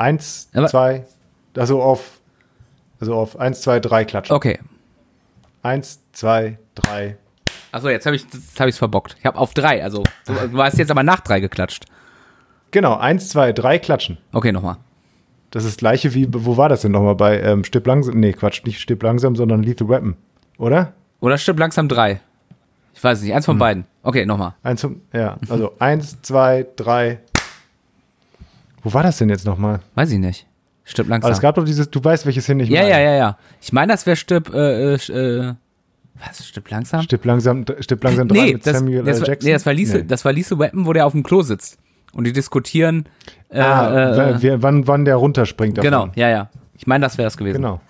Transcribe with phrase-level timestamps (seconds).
[0.00, 1.04] Eins, Aber- zwei,
[1.56, 2.20] also auf,
[3.00, 4.34] also auf eins, zwei, drei klatschen.
[4.34, 4.58] Okay.
[5.62, 7.16] Eins, zwei, drei.
[7.70, 9.16] Achso, jetzt habe ich es hab ich's verbockt.
[9.18, 11.84] Ich habe auf drei, also du, du hast jetzt aber nach drei geklatscht.
[12.70, 14.16] Genau, eins, zwei, drei klatschen.
[14.32, 14.76] Okay, nochmal.
[15.50, 18.18] Das ist das gleiche wie, wo war das denn nochmal bei ähm, Stipp langsam?
[18.18, 20.16] Nee, Quatsch, nicht Stipp langsam, sondern Lethal Weapon.
[20.58, 20.94] Oder?
[21.20, 22.20] Oder stimmt langsam drei.
[22.94, 23.52] Ich weiß es nicht, eins Hm.
[23.54, 23.84] von beiden.
[24.02, 24.54] Okay, nochmal.
[24.62, 27.18] Eins, ja, also eins, zwei, drei.
[28.82, 29.80] Wo war das denn jetzt nochmal?
[29.94, 30.46] Weiß ich nicht.
[30.84, 31.28] Stirb langsam.
[31.28, 32.90] Aber es gab doch dieses, du weißt, welches hin ich ja, meine.
[32.92, 33.38] ja, ja, ja.
[33.60, 35.54] Ich meine, das wäre Stirb, äh, äh, äh,
[36.26, 37.02] was, Stirb langsam?
[37.02, 39.22] Stipp langsam, Stipp langsam nee, mit das, Samuel das, L.
[39.22, 39.46] war, Jackson.
[39.48, 40.04] nee, das war Lisa, Nee.
[40.04, 41.78] das war Lisa Weapon, wo der auf dem Klo sitzt.
[42.12, 43.06] Und die diskutieren,
[43.50, 45.78] äh, ah, äh, wer- wann, wann der runterspringt.
[45.78, 45.90] davon.
[45.90, 46.50] genau, ja, ja.
[46.76, 47.58] Ich meine, das wäre das gewesen.
[47.58, 47.80] Genau.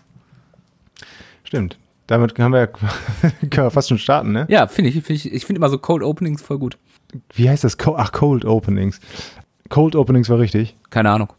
[1.45, 1.79] Stimmt.
[2.07, 2.67] Damit haben wir ja,
[3.51, 4.47] können wir fast schon starten, ne?
[4.49, 6.77] Ja, finde ich, finde ich, ich finde immer so Cold Openings voll gut.
[7.35, 7.77] Wie heißt das?
[7.97, 9.01] Ach, Cold Openings.
[9.69, 10.77] Cold Openings war richtig.
[10.91, 11.33] Keine Ahnung.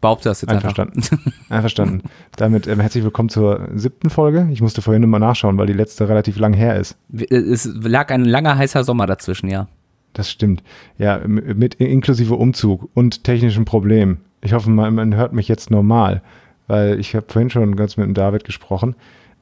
[0.00, 0.70] Behaupte das jetzt einfach.
[0.70, 1.32] Einverstanden.
[1.50, 2.02] Einverstanden.
[2.36, 4.48] Damit ähm, herzlich willkommen zur siebten Folge.
[4.50, 6.96] Ich musste vorhin immer nachschauen, weil die letzte relativ lang her ist.
[7.12, 9.68] Es lag ein langer heißer Sommer dazwischen, ja.
[10.14, 10.62] Das stimmt.
[10.98, 14.22] Ja, mit inklusive Umzug und technischen Problemen.
[14.40, 16.22] Ich hoffe, man, man hört mich jetzt normal,
[16.66, 18.96] weil ich habe vorhin schon ganz mit dem David gesprochen.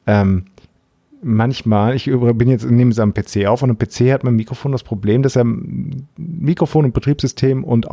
[0.07, 0.47] Ähm,
[1.23, 4.73] manchmal, ich bin jetzt nehme es am PC auf und am PC hat mein Mikrofon
[4.73, 5.45] das Problem, dass er
[6.17, 7.91] Mikrofon und Betriebssystem und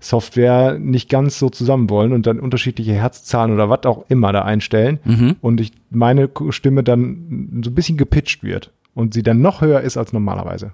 [0.00, 4.42] Aufnahmesoftware nicht ganz so zusammen wollen und dann unterschiedliche Herzzahlen oder was auch immer da
[4.42, 5.36] einstellen Mhm.
[5.40, 9.80] und ich meine Stimme dann so ein bisschen gepitcht wird und sie dann noch höher
[9.80, 10.72] ist als normalerweise.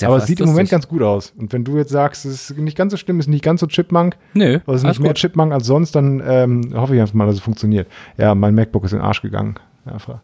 [0.00, 0.70] Ja Aber es sieht im Moment lustig.
[0.72, 1.32] ganz gut aus.
[1.38, 3.66] Und wenn du jetzt sagst, es ist nicht ganz so schlimm, ist nicht ganz so
[3.66, 5.16] Chipmunk, Nö, es ist nicht mehr gut.
[5.16, 7.88] Chipmunk als sonst, dann ähm, hoffe ich einfach mal, dass es funktioniert.
[8.18, 9.54] Ja, mein MacBook ist in den Arsch gegangen.
[9.90, 10.20] Ja, ver-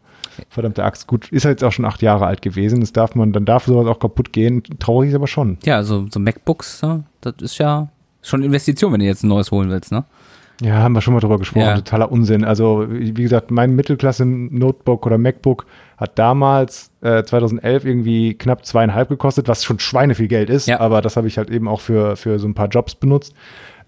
[0.49, 1.07] verdammte Axt.
[1.07, 2.81] Gut, ist halt jetzt auch schon acht Jahre alt gewesen.
[2.81, 4.63] Das darf man, dann darf sowas auch kaputt gehen.
[4.79, 5.59] Traurig ist aber schon.
[5.65, 7.05] Ja, so, so MacBooks, ne?
[7.21, 7.89] das ist ja
[8.23, 10.05] schon Investition, wenn du jetzt ein neues holen willst, ne?
[10.63, 11.67] Ja, haben wir schon mal drüber gesprochen.
[11.67, 11.75] Ja.
[11.75, 12.45] Totaler Unsinn.
[12.45, 19.49] Also, wie gesagt, mein Mittelklasse-Notebook oder MacBook hat damals äh, 2011 irgendwie knapp zweieinhalb gekostet,
[19.49, 20.67] was schon schweineviel Geld ist.
[20.69, 20.79] Ja.
[20.81, 23.35] Aber das habe ich halt eben auch für, für so ein paar Jobs benutzt.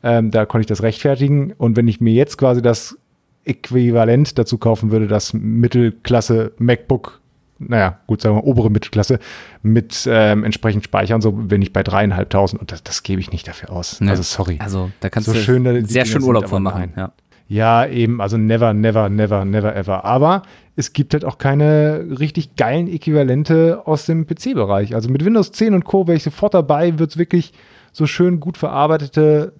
[0.02, 1.52] Ähm, da konnte ich das rechtfertigen.
[1.52, 2.98] Und wenn ich mir jetzt quasi das
[3.46, 7.20] Äquivalent dazu kaufen würde, das Mittelklasse MacBook,
[7.58, 9.18] naja, gut, sagen wir obere Mittelklasse,
[9.62, 13.32] mit ähm, entsprechend Speicher und so, bin ich bei dreieinhalbtausend und das, das gebe ich
[13.32, 14.00] nicht dafür aus.
[14.00, 14.10] Ne.
[14.10, 14.58] Also sorry.
[14.60, 16.92] Also da kannst So du schön, sehr schön Urlaub von machen.
[16.96, 17.12] Ja.
[17.48, 20.04] Ja, eben, also never, never, never, never ever.
[20.04, 20.42] Aber
[20.74, 24.96] es gibt halt auch keine richtig geilen Äquivalente aus dem PC-Bereich.
[24.96, 26.08] Also mit Windows 10 und Co.
[26.08, 27.52] wäre ich sofort dabei, wird es wirklich
[27.92, 29.52] so schön gut verarbeitete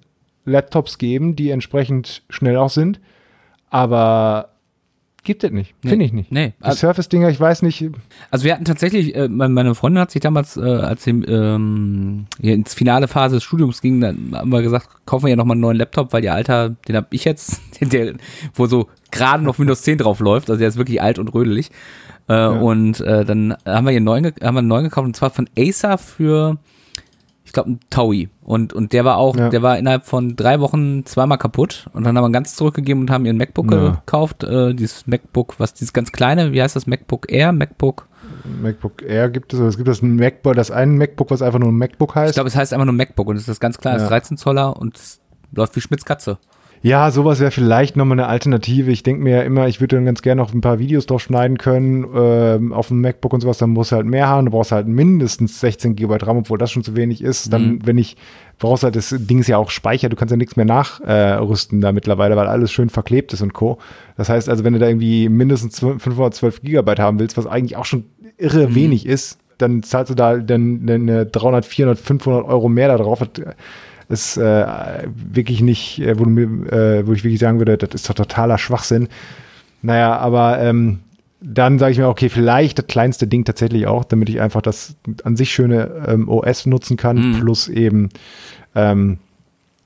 [0.43, 2.99] Laptops geben, die entsprechend schnell auch sind.
[3.69, 4.49] Aber
[5.23, 5.75] gibt es nicht.
[5.83, 5.89] Nee.
[5.89, 6.31] Finde ich nicht.
[6.31, 7.83] Nee, Die also, Surface-Dinger, ich weiß nicht.
[8.31, 12.53] also wir hatten tatsächlich, äh, meine Freundin hat sich damals, äh, als sie ähm, hier
[12.53, 15.61] ins finale Phase des Studiums ging, dann haben wir gesagt, kaufen wir ja nochmal einen
[15.61, 18.13] neuen Laptop, weil ihr alter, den habe ich jetzt, der,
[18.53, 21.71] wo so gerade noch Windows 10 drauf läuft, also der ist wirklich alt und rödelig.
[22.29, 25.15] Äh, Und äh, dann haben wir hier einen neuen, haben wir einen neuen gekauft und
[25.15, 26.57] zwar von Acer für,
[27.47, 28.29] ich glaube, ein Taui.
[28.43, 29.49] Und, und der war auch, Ja.
[29.49, 31.87] der war innerhalb von drei Wochen zweimal kaputt.
[31.93, 33.89] Und dann haben wir ganz zurückgegeben und haben ihren MacBook Ja.
[34.05, 34.43] gekauft.
[34.43, 36.85] Äh, dieses MacBook, was dieses ganz kleine, wie heißt das?
[36.87, 38.07] MacBook Air, MacBook.
[38.61, 41.69] MacBook Air gibt es, oder es gibt das MacBook, das ein MacBook, was einfach nur
[41.69, 42.33] ein MacBook Ich heißt.
[42.35, 44.03] glaube, es heißt einfach nur MacBook und es ist das ganz kleine, Ja.
[44.03, 45.19] ist 13 Zoller und es
[45.53, 46.37] läuft wie Schmitz Katze.
[46.83, 48.91] Ja, sowas wäre vielleicht nochmal eine Alternative.
[48.91, 51.21] Ich denke mir ja immer, ich würde dann ganz gerne noch ein paar Videos drauf
[51.21, 53.57] schneiden können ähm, auf dem MacBook und sowas.
[53.57, 54.45] Dann musst du halt mehr haben.
[54.45, 57.51] Du brauchst halt mindestens 16 GB RAM, obwohl das schon zu wenig ist.
[57.51, 57.79] Dann, Mhm.
[57.85, 58.15] wenn ich,
[58.59, 60.07] brauchst halt das Ding ist ja auch Speicher.
[60.09, 63.53] Du kannst ja nichts mehr nachrüsten äh, da mittlerweile, weil alles schön verklebt ist und
[63.53, 63.79] Co.
[64.15, 67.85] Das heißt also, wenn du da irgendwie mindestens 512 GB haben willst, was eigentlich auch
[67.85, 68.05] schon
[68.37, 68.75] irre Mhm.
[68.75, 73.19] wenig ist, dann zahlst du da dann eine 300, 400, 500 Euro mehr da drauf.
[74.09, 74.65] Ist äh,
[75.13, 78.15] wirklich nicht, äh, wo, du mir, äh, wo ich wirklich sagen würde, das ist doch
[78.15, 79.09] totaler Schwachsinn.
[79.81, 80.99] Naja, aber ähm,
[81.41, 84.95] dann sage ich mir, okay, vielleicht das kleinste Ding tatsächlich auch, damit ich einfach das
[85.23, 87.39] an sich schöne ähm, OS nutzen kann, Mhm.
[87.39, 88.09] plus eben
[88.75, 89.17] ähm,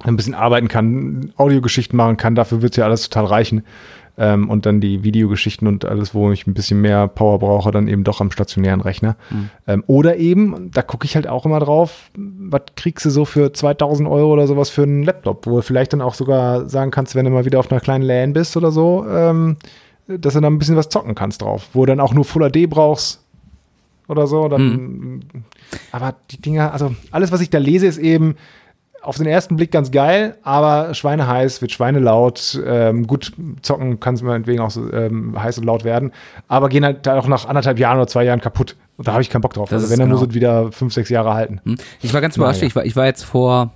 [0.04, 3.64] ein bisschen arbeiten kann, Audiogeschichten machen kann, dafür wird ja alles total reichen.
[4.22, 7.88] Ähm, und dann die Videogeschichten und alles, wo ich ein bisschen mehr Power brauche, dann
[7.88, 9.16] eben doch am stationären Rechner.
[9.66, 13.52] Ähm, oder eben, da gucke ich halt auch immer drauf, was kriegst du so für
[13.52, 17.16] 2000 Euro oder sowas für einen Laptop, wo du vielleicht dann auch sogar sagen kannst,
[17.16, 19.58] wenn du mal wieder auf einer kleinen LAN bist oder so, ähm,
[20.08, 22.47] dass du dann ein bisschen was zocken kannst drauf, wo du dann auch nur Full
[22.47, 23.24] HD brauchst
[24.08, 24.47] oder so.
[24.50, 25.26] Dann,
[25.91, 28.35] Aber die Dinger, also alles, was ich da lese, ist eben
[29.02, 32.62] auf den ersten Blick ganz geil, aber schweineheiß, wird schweinelaut.
[32.66, 36.12] Ähm, gut, zocken kann es meinetwegen auch so ähm, heiß und laut werden,
[36.48, 38.76] aber gehen halt auch nach anderthalb Jahren oder zwei Jahren kaputt.
[38.98, 39.70] Und da habe ich keinen Bock drauf.
[39.70, 40.20] Das also wenn, dann genau.
[40.20, 41.59] muss es wieder fünf, sechs Jahre halten.
[41.64, 41.78] Hm?
[42.02, 42.62] Ich war ganz überrascht.
[42.62, 42.68] ja.
[42.68, 43.72] Ich, war, ich war jetzt vor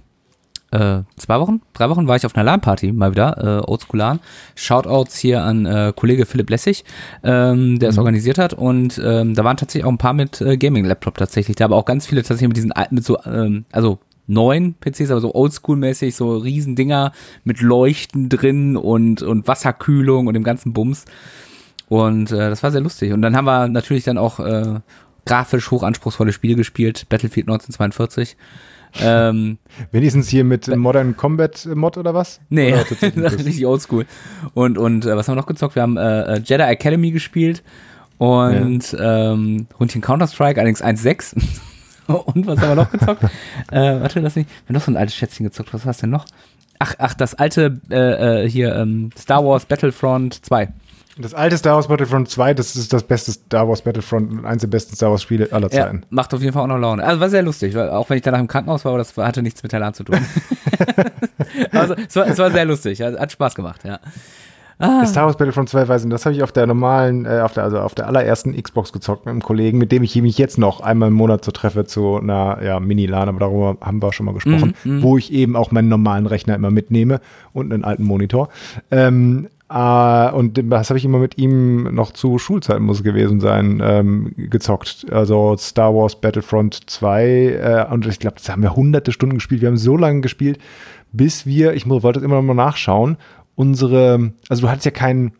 [0.71, 4.19] äh, zwei Wochen, drei Wochen war ich auf einer LAN-Party mal wieder, äh, Oldschool LAN.
[4.55, 6.83] Shoutouts hier an äh, Kollege Philipp Lessig,
[7.23, 7.99] ähm, der es Mhm.
[7.99, 11.65] organisiert hat und ähm, da waren tatsächlich auch ein paar mit äh, Gaming-Laptop tatsächlich, da
[11.65, 15.21] aber auch ganz viele tatsächlich mit diesen alten, mit so, ähm, also neuen PCs, aber
[15.21, 17.11] so Oldschool-mäßig, so riesen Dinger
[17.43, 21.05] mit Leuchten drin und, und Wasserkühlung und dem ganzen Bums.
[21.87, 23.13] Und äh, das war sehr lustig.
[23.13, 24.79] Und dann haben wir natürlich dann auch äh,
[25.25, 28.37] grafisch hochanspruchsvolle Spiele gespielt, Battlefield 1942.
[29.01, 29.57] ähm,
[29.91, 32.39] Wenigstens hier mit Modern Combat Mod oder was?
[32.49, 34.05] nee, Oder richtig oldschool.
[34.53, 35.75] Und, und äh, was haben wir noch gezockt?
[35.75, 37.63] Wir haben äh, äh, Jedi Academy gespielt
[38.17, 41.35] und ähm, Hundchen Counter-Strike, allerdings 1.6.
[42.25, 43.23] und was haben wir noch gezockt?
[43.71, 44.47] äh, warte, lass mich.
[44.47, 45.73] Wir haben noch so ein altes Schätzchen gezockt.
[45.73, 46.25] Was war es denn noch?
[46.79, 50.69] Ach, ach, das alte äh, äh, hier ähm, Star Wars Battlefront 2.
[51.17, 54.59] Das alte Star Wars Battlefront 2, das ist das beste Star Wars Battlefront und eins
[54.61, 56.03] der besten Star Wars Spiele aller Ja, Zeiten.
[56.09, 57.05] macht auf jeden Fall auch noch Laune.
[57.05, 59.41] Also war sehr lustig, weil, auch wenn ich danach im Krankenhaus war, aber das hatte
[59.41, 60.17] nichts mit der LAN zu tun.
[61.71, 63.99] also es war, es war sehr lustig, hat hat Spaß gemacht, ja.
[64.77, 65.05] Ah.
[65.05, 67.63] Star Wars Battlefront 2 weiß nicht, das habe ich auf der normalen, äh, auf der,
[67.63, 70.81] also auf der allerersten Xbox gezockt mit einem Kollegen, mit dem ich mich jetzt noch
[70.81, 74.33] einmal im Monat so treffe zu einer ja, Mini-LAN, aber darüber haben wir schon mal
[74.33, 77.21] gesprochen, Mhm, wo ich eben auch meinen normalen Rechner immer mitnehme
[77.53, 78.49] und einen alten Monitor.
[78.91, 83.39] Ähm, äh, und das habe ich immer mit ihm noch zu Schulzeiten muss es gewesen
[83.39, 85.07] sein, ähm, gezockt.
[85.11, 89.61] Also Star Wars Battlefront 2 äh, und ich glaube, das haben wir hunderte Stunden gespielt.
[89.61, 90.59] Wir haben so lange gespielt,
[91.13, 93.17] bis wir, ich wollte das immer noch mal nachschauen,
[93.55, 95.31] unsere, also du hattest ja kein,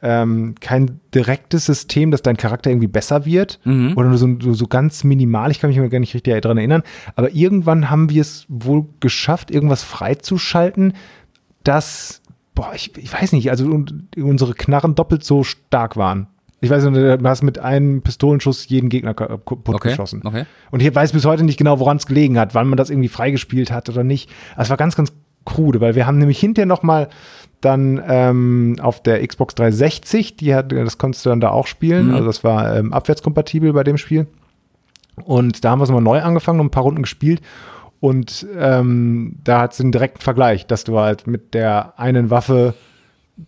[0.00, 3.94] ähm, kein direktes System, dass dein Charakter irgendwie besser wird Mhm.
[3.96, 6.82] oder nur so, so, so ganz minimal, ich kann mich gar nicht richtig daran erinnern,
[7.16, 10.92] aber irgendwann haben wir es wohl geschafft, irgendwas freizuschalten,
[11.64, 12.22] das,
[12.54, 16.28] boah, ich, ich weiß nicht, also un- unsere Knarren doppelt so stark waren.
[16.60, 20.22] Ich weiß nicht, du hast mit einem Pistolenschuss jeden Gegner ka- kaputt Okay, geschossen.
[20.24, 20.44] okay.
[20.72, 23.08] Und ich weiß bis heute nicht genau, woran es gelegen hat, wann man das irgendwie
[23.08, 24.28] freigespielt hat oder nicht.
[24.56, 25.12] Es war ganz, ganz
[25.44, 27.08] krude, weil wir haben nämlich hinterher noch mal
[27.60, 32.08] dann ähm, auf der Xbox 360, die hat, das konntest du dann da auch spielen.
[32.08, 32.14] Mhm.
[32.14, 34.26] Also das war ähm, abwärtskompatibel bei dem Spiel.
[35.24, 37.40] Und da haben wir es mal neu angefangen und ein paar Runden gespielt.
[38.00, 42.74] Und ähm, da hat es einen direkten Vergleich, dass du halt mit der einen Waffe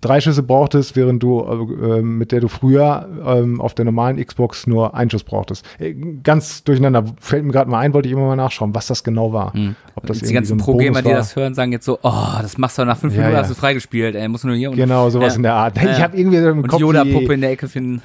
[0.01, 1.41] drei Schüsse brauchtest, während du
[1.83, 5.65] äh, mit der du früher ähm, auf der normalen Xbox nur einen Schuss brauchtest.
[5.79, 7.05] Äh, Ganz durcheinander.
[7.21, 9.53] Fällt mir gerade mal ein, wollte ich immer mal nachschauen, was das genau war.
[9.95, 12.79] Ob das die ganzen so Pro-Gamer, die das hören, sagen jetzt so, oh, das machst
[12.79, 13.43] du nach fünf Ja, Minuten, ja.
[13.43, 15.37] hast du freigespielt, ey, musst du nur hier und, Genau, sowas Ja.
[15.37, 15.77] in der Art.
[15.83, 18.03] Ich habe irgendwie so im und Kopf, Yoda-Puppe in der Ecke finden.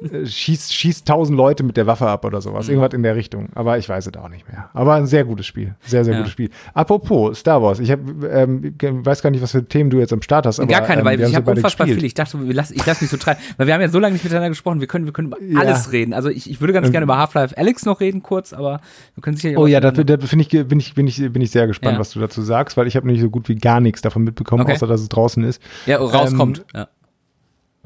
[0.00, 2.66] Äh, schießt, schießt tausend Leute mit der Waffe ab oder sowas.
[2.66, 2.74] Mhm.
[2.74, 3.48] Irgendwas in der Richtung.
[3.54, 4.70] Aber ich weiß es auch nicht mehr.
[4.72, 5.74] Aber ein sehr gutes Spiel.
[5.80, 6.20] Sehr, sehr Ja.
[6.20, 6.50] gutes Spiel.
[6.74, 7.78] Apropos Star Wars.
[7.80, 8.00] Ich hab,
[8.30, 10.60] ähm, weiß gar nicht, was für Themen du jetzt am Start hast.
[10.60, 12.06] Aber, Gar keine, ähm, weil ich habe unfassbar viele.
[12.06, 13.40] Ich dachte, wir lass, ich lasse mich so treiben.
[13.56, 15.60] Weil wir haben ja so lange nicht miteinander gesprochen, wir können, wir können über Ja.
[15.60, 16.12] alles reden.
[16.14, 18.80] Also ich, ich würde ganz Ähm, gerne über Half-Life Alex noch reden kurz, aber
[19.14, 21.50] wir können sicher Oh ja, da, da bin, ich, bin, ich, bin, ich, bin ich
[21.50, 22.00] sehr gespannt, Ja.
[22.00, 24.62] was du dazu sagst, weil ich habe nämlich so gut wie gar nichts davon mitbekommen,
[24.62, 24.74] Okay.
[24.74, 25.60] außer dass es draußen ist.
[25.86, 26.58] ja, rauskommt.
[26.74, 26.88] ähm, ja.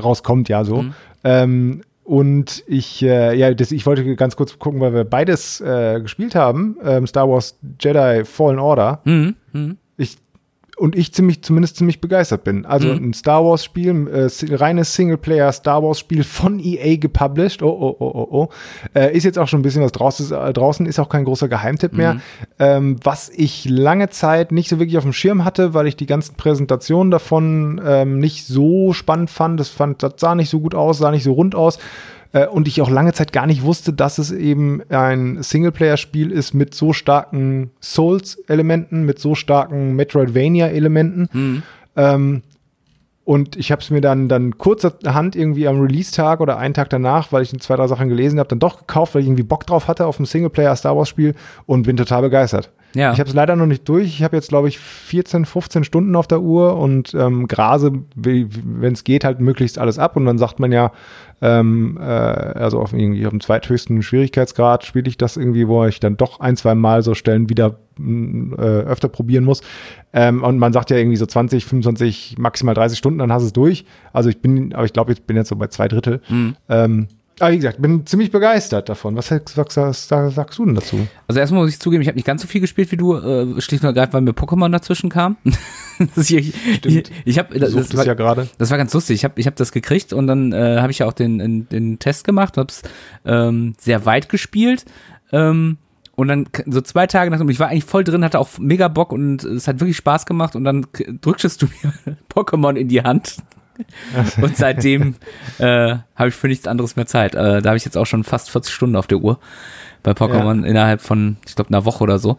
[0.03, 0.83] Rauskommt, ja, so.
[0.83, 0.95] Mhm.
[1.25, 6.01] Ähm, und ich, äh, ja, das, ich wollte ganz kurz gucken, weil wir beides äh,
[6.01, 6.77] gespielt haben.
[6.83, 9.01] Ähm, Star Wars Jedi Fallen Order.
[9.05, 9.37] Mhm.
[9.53, 9.79] Mhm.
[10.83, 12.67] Und ich ziemlich, zumindest ziemlich begeistert bin.
[12.67, 13.11] Also Mhm.
[13.11, 17.63] ein Star Wars Spiel, äh, reines Singleplayer Star Wars Spiel von EA gepublished.
[17.63, 18.49] Oh, oh, oh, oh, oh.
[18.93, 21.47] Äh, ist jetzt auch schon ein bisschen was draußen, äh, draußen ist auch kein großer
[21.47, 22.21] Geheimtipp mehr.
[22.59, 26.07] Ähm, was ich lange Zeit nicht so wirklich auf dem Schirm hatte, weil ich die
[26.07, 29.61] ganzen Präsentationen davon ähm, nicht so spannend fand.
[29.61, 30.03] Das, fand.
[30.03, 31.79] das sah nicht so gut aus, sah nicht so rund aus.
[32.33, 36.55] Äh, und ich auch lange Zeit gar nicht wusste, dass es eben ein Singleplayer-Spiel ist
[36.55, 41.29] mit so starken Souls-Elementen, mit so starken Metroidvania-Elementen.
[41.97, 42.43] Ähm,
[43.25, 47.31] und ich habe es mir dann, dann kurzerhand irgendwie am Release-Tag oder einen Tag danach,
[47.31, 49.87] weil ich zwei, drei Sachen gelesen habe, dann doch gekauft, weil ich irgendwie Bock drauf
[49.87, 51.35] hatte auf ein Singleplayer-Star Wars-Spiel
[51.67, 52.73] und bin total begeistert.
[52.95, 53.13] Ja.
[53.13, 54.07] Ich habe es leider noch nicht durch.
[54.07, 58.93] Ich habe jetzt, glaube ich, 14, 15 Stunden auf der Uhr und ähm, grase, wenn
[58.93, 60.17] es geht, halt möglichst alles ab.
[60.17, 60.93] Und dann sagt man ja,
[61.41, 66.01] ähm, äh, also auf, irgendwie auf dem zweithöchsten Schwierigkeitsgrad spiele ich das irgendwie, wo ich
[66.01, 69.63] dann doch ein, zwei Mal so Stellen wieder mh, äh, öfter probieren muss.
[70.13, 73.47] Ähm, und man sagt ja irgendwie so 20, 25, maximal 30 Stunden, dann hast du
[73.47, 73.85] es durch.
[74.13, 76.21] Also ich bin, aber ich glaube, ich bin jetzt so bei zwei Drittel.
[76.69, 77.09] Ähm,
[77.39, 79.17] aber wie gesagt, bin ziemlich begeistert davon.
[79.17, 81.07] Was sagst, was, sagst du denn dazu?
[81.27, 83.61] Also erstmal muss ich zugeben, ich habe nicht ganz so viel gespielt wie du, äh,
[83.61, 85.37] schlicht und ergreifend, weil mir Pokémon dazwischen kam.
[86.17, 86.53] Das ich
[86.85, 88.49] ich, ich habe das, das, war, ja gerade.
[88.59, 89.15] das war ganz lustig.
[89.15, 91.69] Ich habe ich hab das gekriegt und dann äh, habe ich ja auch den, den,
[91.69, 92.83] den Test gemacht, habe es
[93.25, 94.85] ähm, sehr weit gespielt.
[95.31, 95.77] Ähm,
[96.17, 99.13] und dann so zwei Tage nachdem, ich war eigentlich voll drin, hatte auch mega Bock
[99.13, 100.87] und es hat wirklich Spaß gemacht und dann
[101.21, 103.37] drückst du mir Pokémon in die Hand.
[104.41, 105.15] und seitdem
[105.59, 107.35] äh, habe ich für nichts anderes mehr Zeit.
[107.35, 109.39] Äh, da habe ich jetzt auch schon fast 40 Stunden auf der Uhr
[110.03, 112.37] bei Pokémon innerhalb von, ich glaube, einer Woche oder so.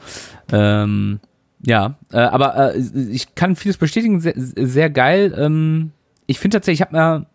[0.51, 1.19] Ähm,
[1.65, 5.33] Ja, äh, aber äh, ich kann vieles bestätigen, sehr, sehr geil.
[5.37, 5.91] Ähm,
[6.27, 7.25] ich finde tatsächlich, ich habe mir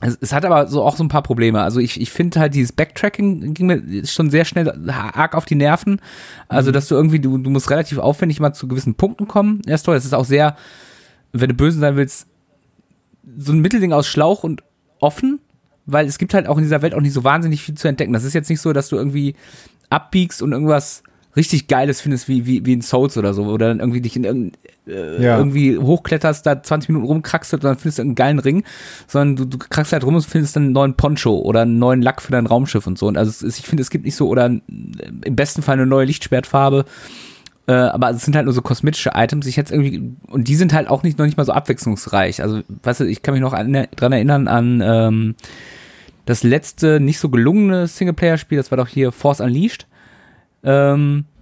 [0.00, 1.62] es, es, hat aber so auch so ein paar Probleme.
[1.62, 5.54] Also ich, ich finde halt dieses Backtracking ging mir schon sehr schnell arg auf die
[5.54, 6.00] Nerven.
[6.48, 6.74] Also, mhm.
[6.74, 9.62] dass du irgendwie, du, du musst relativ aufwendig mal zu gewissen Punkten kommen.
[9.66, 10.56] Erst toll, es ist auch sehr,
[11.32, 12.26] wenn du böse sein willst,
[13.38, 14.62] so ein Mittelding aus Schlauch und
[15.00, 15.40] offen,
[15.86, 18.12] weil es gibt halt auch in dieser Welt auch nicht so wahnsinnig viel zu entdecken.
[18.12, 19.34] Das ist jetzt nicht so, dass du irgendwie
[19.90, 21.02] abbiegst und irgendwas
[21.36, 24.24] richtig Geiles findest, wie, wie, wie in Souls oder so, oder dann irgendwie dich in
[24.24, 25.38] irgendein, äh, ja.
[25.38, 28.64] irgendwie hochkletterst, da 20 Minuten rumkraxst und dann findest du einen geilen Ring,
[29.08, 32.02] sondern du, du kraxst halt rum und findest dann einen neuen Poncho oder einen neuen
[32.02, 33.06] Lack für dein Raumschiff und so.
[33.08, 34.62] Und also ist, ich finde, es gibt nicht so, oder im
[35.36, 36.84] besten Fall eine neue Lichtschwertfarbe,
[37.66, 39.46] äh, aber es sind halt nur so kosmetische Items.
[39.46, 42.42] Ich hätte irgendwie, und die sind halt auch nicht, noch nicht mal so abwechslungsreich.
[42.42, 45.34] Also, weißt du, ich kann mich noch an, dran erinnern an, ähm,
[46.26, 49.86] das letzte nicht so gelungene Singleplayer-Spiel, das war doch hier Force Unleashed.
[50.62, 51.33] Ähm, äh,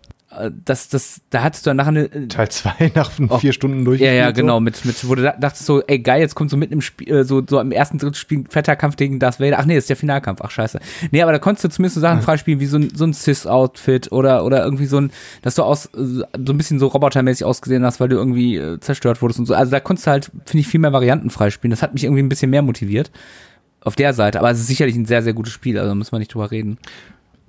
[0.64, 2.04] das, das, da hattest du dann nachher eine.
[2.04, 4.00] Äh, Teil 2 nach oh, vier Stunden durch.
[4.00, 6.74] Ja, ja, genau, mit, mit, wo du dachtest so, ey geil, jetzt kommt so mitten
[6.74, 9.58] im Spiel, äh, so, so im ersten dritten Spiel fetter Kampf gegen Darth Vader.
[9.58, 10.80] Ach nee, das ist der Finalkampf, ach scheiße.
[11.10, 12.24] Nee, aber da konntest du zumindest so Sachen ja.
[12.24, 15.10] freispielen, wie so ein, so ein Cis-Outfit oder, oder irgendwie so ein,
[15.42, 19.20] dass du aus, so ein bisschen so robotermäßig ausgesehen hast, weil du irgendwie äh, zerstört
[19.20, 19.54] wurdest und so.
[19.54, 21.70] Also da konntest du halt, finde ich, viel mehr Varianten freispielen.
[21.70, 23.10] Das hat mich irgendwie ein bisschen mehr motiviert.
[23.84, 26.20] Auf der Seite, aber es ist sicherlich ein sehr, sehr gutes Spiel, also müssen wir
[26.20, 26.78] nicht drüber reden.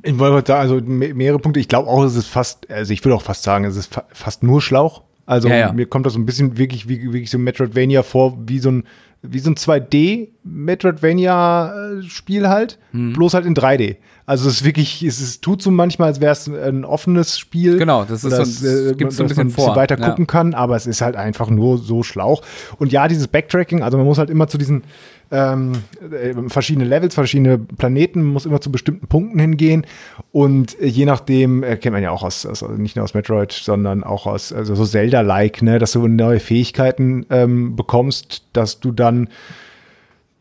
[0.03, 1.59] Ich wollte da also mehrere Punkte.
[1.59, 4.03] Ich glaube auch, es ist fast, also ich würde auch fast sagen, es ist fa
[4.11, 5.03] fast nur Schlauch.
[5.25, 5.73] Also ja, ja.
[5.73, 8.83] mir kommt das so ein bisschen wirklich wie wirklich so Metroidvania vor, wie so ein
[9.25, 13.13] wie so ein 2D Metroidvania Spiel halt, hm.
[13.13, 13.95] bloß halt in 3D.
[14.25, 17.77] Also es ist wirklich, es ist, tut so manchmal, als wäre es ein offenes Spiel.
[17.77, 20.09] Genau, das ist das, so, äh, gibt so ein bisschen, ein bisschen weiter ja.
[20.09, 22.41] gucken kann, aber es ist halt einfach nur so Schlauch.
[22.77, 24.83] Und ja, dieses Backtracking, also man muss halt immer zu diesen
[25.33, 29.85] ähm, äh, verschiedene Levels, verschiedene Planeten, muss immer zu bestimmten Punkten hingehen.
[30.31, 33.51] Und äh, je nachdem, äh, kennt man ja auch aus, aus, nicht nur aus Metroid,
[33.51, 38.91] sondern auch aus also so Zelda-like, ne, dass du neue Fähigkeiten ähm, bekommst, dass du
[38.91, 39.27] dann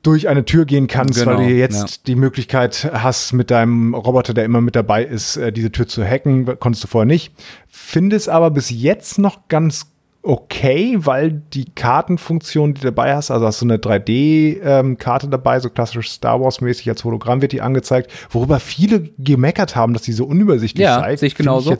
[0.03, 2.03] durch eine Tür gehen kannst, genau, weil du jetzt ja.
[2.09, 6.05] die Möglichkeit hast, mit deinem Roboter, der immer mit dabei ist, äh, diese Tür zu
[6.05, 6.59] hacken.
[6.59, 7.33] Konntest du vorher nicht.
[7.69, 13.45] Findest aber bis jetzt noch ganz okay, weil die Kartenfunktion, die du dabei hast, also
[13.45, 18.11] hast du eine 3D-Karte ähm, dabei, so klassisch Star Wars-mäßig als Hologramm wird die angezeigt,
[18.31, 21.17] worüber viele gemeckert haben, dass die so unübersichtlich ja, sei.
[21.17, 21.77] Sehe ich genauso.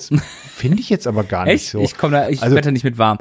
[0.57, 1.81] Finde ich jetzt aber gar nicht so.
[1.81, 3.19] Ich komme da, ich also, werde da nicht mit warm.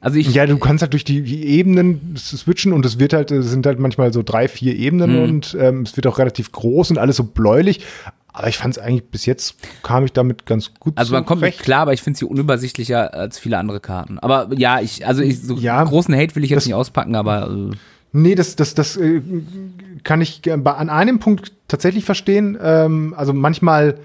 [0.00, 3.32] Also ich, ja, du kannst halt durch die, die Ebenen switchen und es wird halt,
[3.32, 5.22] es sind halt manchmal so drei, vier Ebenen mhm.
[5.22, 7.80] und ähm, es wird auch relativ groß und alles so bläulich.
[8.32, 10.96] Aber ich fand es eigentlich bis jetzt kam ich damit ganz gut.
[10.96, 14.18] Also man kommt nicht klar, aber ich finde sie unübersichtlicher als viele andere Karten.
[14.18, 17.16] Aber ja, ich also ich, so ja, großen Hate will ich jetzt das, nicht auspacken,
[17.16, 17.76] aber äh.
[18.12, 19.22] nee, das das das äh,
[20.04, 22.56] kann ich an einem Punkt tatsächlich verstehen.
[22.60, 23.98] Ähm, also manchmal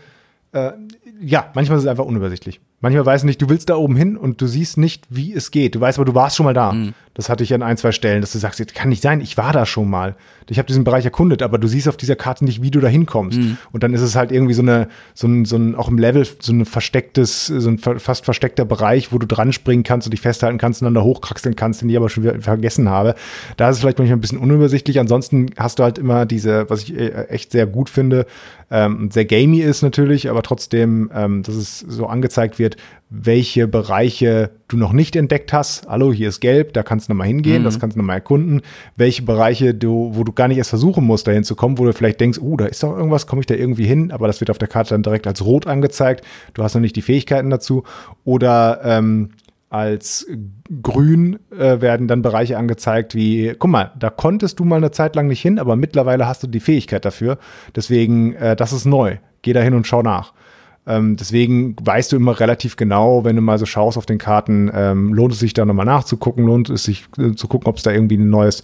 [0.53, 0.71] äh,
[1.19, 2.59] ja, manchmal ist es einfach unübersichtlich.
[2.83, 5.51] Manchmal weißt du nicht, du willst da oben hin und du siehst nicht, wie es
[5.51, 5.73] geht.
[5.73, 6.73] Du weißt aber, du warst schon mal da.
[6.73, 6.93] Mhm.
[7.13, 9.37] Das hatte ich an ein, zwei Stellen, dass du sagst, das kann nicht sein, ich
[9.37, 10.15] war da schon mal.
[10.49, 12.89] Ich habe diesen Bereich erkundet, aber du siehst auf dieser Karte nicht, wie du da
[12.89, 13.37] hinkommst.
[13.37, 13.57] Mhm.
[13.71, 16.27] Und dann ist es halt irgendwie so eine, so ein, so ein, auch im Level,
[16.39, 20.19] so ein verstecktes, so ein fast versteckter Bereich, wo du dran springen kannst und dich
[20.19, 23.15] festhalten kannst und dann da hochkraxeln kannst, den ich aber schon wieder vergessen habe.
[23.55, 24.99] Da ist es vielleicht manchmal ein bisschen unübersichtlich.
[24.99, 28.25] Ansonsten hast du halt immer diese, was ich äh, echt sehr gut finde,
[28.73, 32.75] ähm, sehr gamey ist natürlich, aber trotzdem, ähm, dass es so angezeigt wird,
[33.11, 35.87] welche Bereiche du noch nicht entdeckt hast.
[35.87, 37.65] Hallo, hier ist gelb, da kannst du nochmal hingehen, mhm.
[37.65, 38.61] das kannst du nochmal erkunden.
[38.95, 41.93] Welche Bereiche du, wo du gar nicht erst versuchen musst, dahin zu kommen, wo du
[41.93, 44.49] vielleicht denkst, oh, da ist doch irgendwas, komme ich da irgendwie hin, aber das wird
[44.49, 46.25] auf der Karte dann direkt als rot angezeigt.
[46.55, 47.83] Du hast noch nicht die Fähigkeiten dazu.
[48.23, 49.29] Oder ähm,
[49.73, 50.27] als
[50.83, 55.15] grün äh, werden dann Bereiche angezeigt wie, guck mal, da konntest du mal eine Zeit
[55.15, 57.39] lang nicht hin, aber mittlerweile hast du die Fähigkeit dafür.
[57.75, 59.17] Deswegen, äh, das ist neu.
[59.41, 60.33] Geh da hin und schau nach.
[60.85, 64.69] Ähm, deswegen weißt du immer relativ genau, wenn du mal so schaust auf den Karten,
[64.71, 67.83] ähm, lohnt es sich da nochmal nachzugucken, lohnt es sich äh, zu gucken, ob es
[67.83, 68.61] da irgendwie ein neues,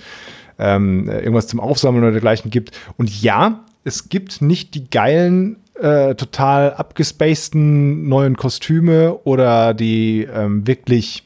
[0.59, 2.77] ähm, irgendwas zum Aufsammeln oder dergleichen gibt.
[2.97, 10.67] Und ja, es gibt nicht die geilen, äh, total abgespaceden neuen Kostüme oder die ähm,
[10.67, 11.23] wirklich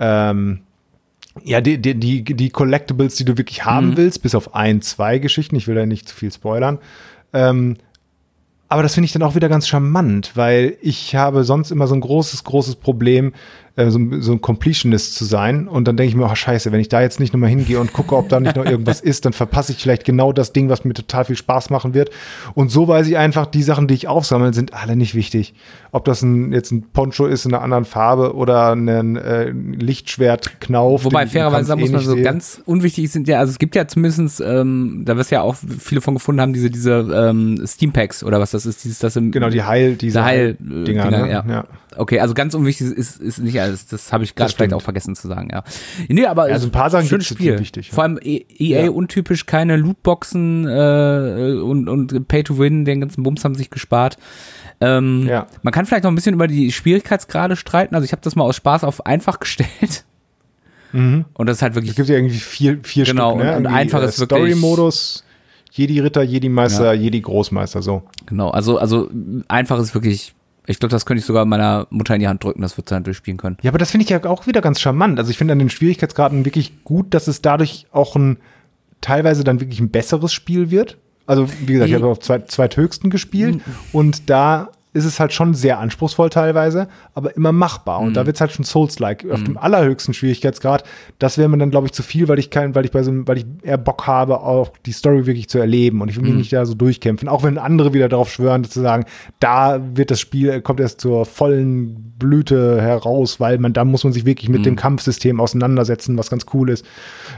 [0.00, 0.60] ähm,
[1.44, 3.96] ja, die, die, die, die Collectibles, die du wirklich haben mhm.
[3.96, 6.78] willst, bis auf ein, zwei Geschichten, ich will da nicht zu viel spoilern,
[7.32, 7.76] ähm,
[8.68, 11.94] aber das finde ich dann auch wieder ganz charmant, weil ich habe sonst immer so
[11.94, 13.34] ein großes, großes Problem,
[13.74, 15.66] äh, so, so, ein Completionist zu sein.
[15.66, 17.92] Und dann denke ich mir, oh scheiße, wenn ich da jetzt nicht nochmal hingehe und
[17.92, 20.84] gucke, ob da nicht noch irgendwas ist, dann verpasse ich vielleicht genau das Ding, was
[20.84, 22.10] mir total viel Spaß machen wird.
[22.54, 25.54] Und so weiß ich einfach, die Sachen, die ich aufsammle, sind alle nicht wichtig.
[25.90, 31.04] Ob das ein, jetzt ein Poncho ist in einer anderen Farbe oder ein äh, Lichtschwertknauf.
[31.04, 32.24] Wobei fairerweise muss man so sehen.
[32.24, 36.02] ganz unwichtig sind ja, also es gibt ja zumindest, ähm, da wirst ja auch viele
[36.02, 39.30] von gefunden haben, diese, diese ähm, Steam Packs oder was das ist, dieses, das im
[39.30, 41.30] Genau, die Heil, diese Heil, Dinger, Dinger ne?
[41.30, 41.44] ja.
[41.48, 41.64] ja.
[41.96, 44.82] Okay, also ganz unwichtig ist, ist nicht ja, das, das habe ich gerade vielleicht auch
[44.82, 45.62] vergessen zu sagen, ja.
[46.08, 47.58] Nee, aber Ja, so ein paar Sachen schönes Spiel.
[47.58, 47.94] wichtig, ja.
[47.94, 48.90] Vor allem E- EA Ja.
[48.90, 54.16] untypisch, keine Lootboxen äh, und, und Pay to Win, den ganzen Bums haben sich gespart.
[54.80, 55.46] Ähm, Ja.
[55.62, 57.94] Man kann vielleicht noch ein bisschen über die Schwierigkeitsgrade streiten.
[57.94, 60.04] Also ich habe das mal aus Spaß auf einfach gestellt.
[60.92, 61.24] Mhm.
[61.34, 63.56] Und das ist halt Es wirklich gibt ja irgendwie vier, vier Genau, Stück, ne?
[63.56, 65.24] und- einfach ist wirklich- Story-Modus,
[65.70, 68.02] Jedi-Ritter, Jedi-Meister, Jedi-Großmeister, so.
[68.26, 69.08] Genau, also, also
[69.48, 70.34] einfach ist wirklich,
[70.66, 72.94] ich glaube, das könnte ich sogar meiner Mutter in die Hand drücken, das wird sie
[72.94, 73.56] dann durchspielen können.
[73.62, 75.18] Ja, aber das finde ich ja auch wieder ganz charmant.
[75.18, 78.38] Also ich finde an den Schwierigkeitsgraden wirklich gut, dass es dadurch auch ein
[79.00, 80.98] teilweise dann wirklich ein besseres Spiel wird.
[81.26, 83.60] Also wie gesagt, ich habe auf zweit, zweithöchsten gespielt
[83.92, 88.00] und da ist es halt schon sehr anspruchsvoll teilweise, aber immer machbar.
[88.00, 88.14] Und Mhm.
[88.14, 89.24] da wird es halt schon Souls-like.
[89.30, 90.84] Auf dem allerhöchsten Schwierigkeitsgrad,
[91.18, 93.10] das wäre mir dann, glaube ich, zu viel, weil ich kein, weil ich bei so
[93.10, 96.02] einem, weil ich eher Bock habe, auch die Story wirklich zu erleben.
[96.02, 96.28] Und ich will Mhm.
[96.30, 97.28] mich nicht da so durchkämpfen.
[97.28, 99.04] Auch wenn andere wieder darauf schwören, zu sagen,
[99.40, 104.12] da wird das Spiel, kommt erst zur vollen Blüte heraus, weil man, da muss man
[104.12, 104.64] sich wirklich mit Mhm.
[104.64, 106.84] dem Kampfsystem auseinandersetzen, was ganz cool ist.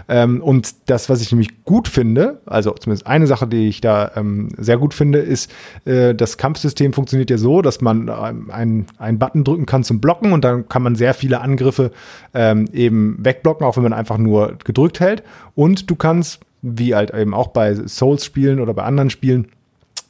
[0.08, 4.11] Ähm, und das, was ich nämlich gut finde, also zumindest eine Sache, die ich da
[4.16, 5.50] ähm, sehr gut finde, ist,
[5.84, 10.00] äh, das Kampfsystem funktioniert ja so, dass man ähm, einen, einen Button drücken kann zum
[10.00, 11.90] Blocken und dann kann man sehr viele Angriffe
[12.34, 15.22] ähm, eben wegblocken, auch wenn man einfach nur gedrückt hält.
[15.54, 19.48] Und du kannst, wie halt eben auch bei Souls-Spielen oder bei anderen Spielen,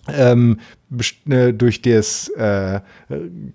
[0.08, 0.58] ähm,
[1.28, 2.80] äh, durch das äh,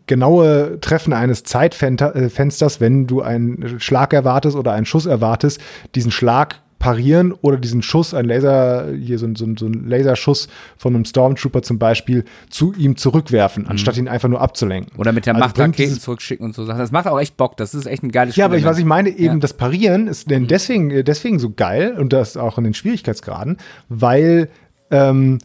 [0.07, 5.61] genaue Treffen eines Zeitfensters, wenn du einen Schlag erwartest oder einen Schuss erwartest,
[5.95, 9.87] diesen Schlag parieren oder diesen Schuss, ein Laser, hier so, ein- so, ein- so ein
[9.87, 14.97] Laserschuss von einem Stormtrooper zum Beispiel, zu ihm zurückwerfen, anstatt ihn einfach nur abzulenken.
[14.97, 16.79] Oder mit der Also Macht Raketen zurückschicken und so Sachen.
[16.79, 17.57] Das macht auch echt Bock.
[17.57, 18.41] Das ist echt ein geiles Spiel.
[18.41, 19.33] Ja, aber ich, was ich meine, eben Ja.
[19.35, 19.39] Mhm.
[19.41, 23.57] das Parieren ist denn deswegen, äh, deswegen so geil und das auch in den Schwierigkeitsgraden,
[23.89, 24.49] weil
[24.91, 25.37] ähm,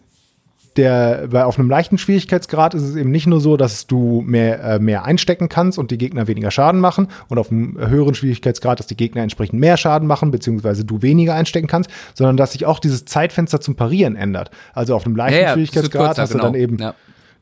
[0.76, 4.62] der, weil auf einem leichten Schwierigkeitsgrad ist es eben nicht nur so, dass du mehr,
[4.62, 8.78] äh, mehr einstecken kannst und die Gegner weniger Schaden machen und auf einem höheren Schwierigkeitsgrad,
[8.78, 12.66] dass die Gegner entsprechend mehr Schaden machen, beziehungsweise du weniger einstecken kannst, sondern dass sich
[12.66, 14.50] auch dieses Zeitfenster zum Parieren ändert.
[14.72, 16.94] Also auf einem leichten ja, ja, Schwierigkeitsgrad kürzer, hast du dann eben Ja.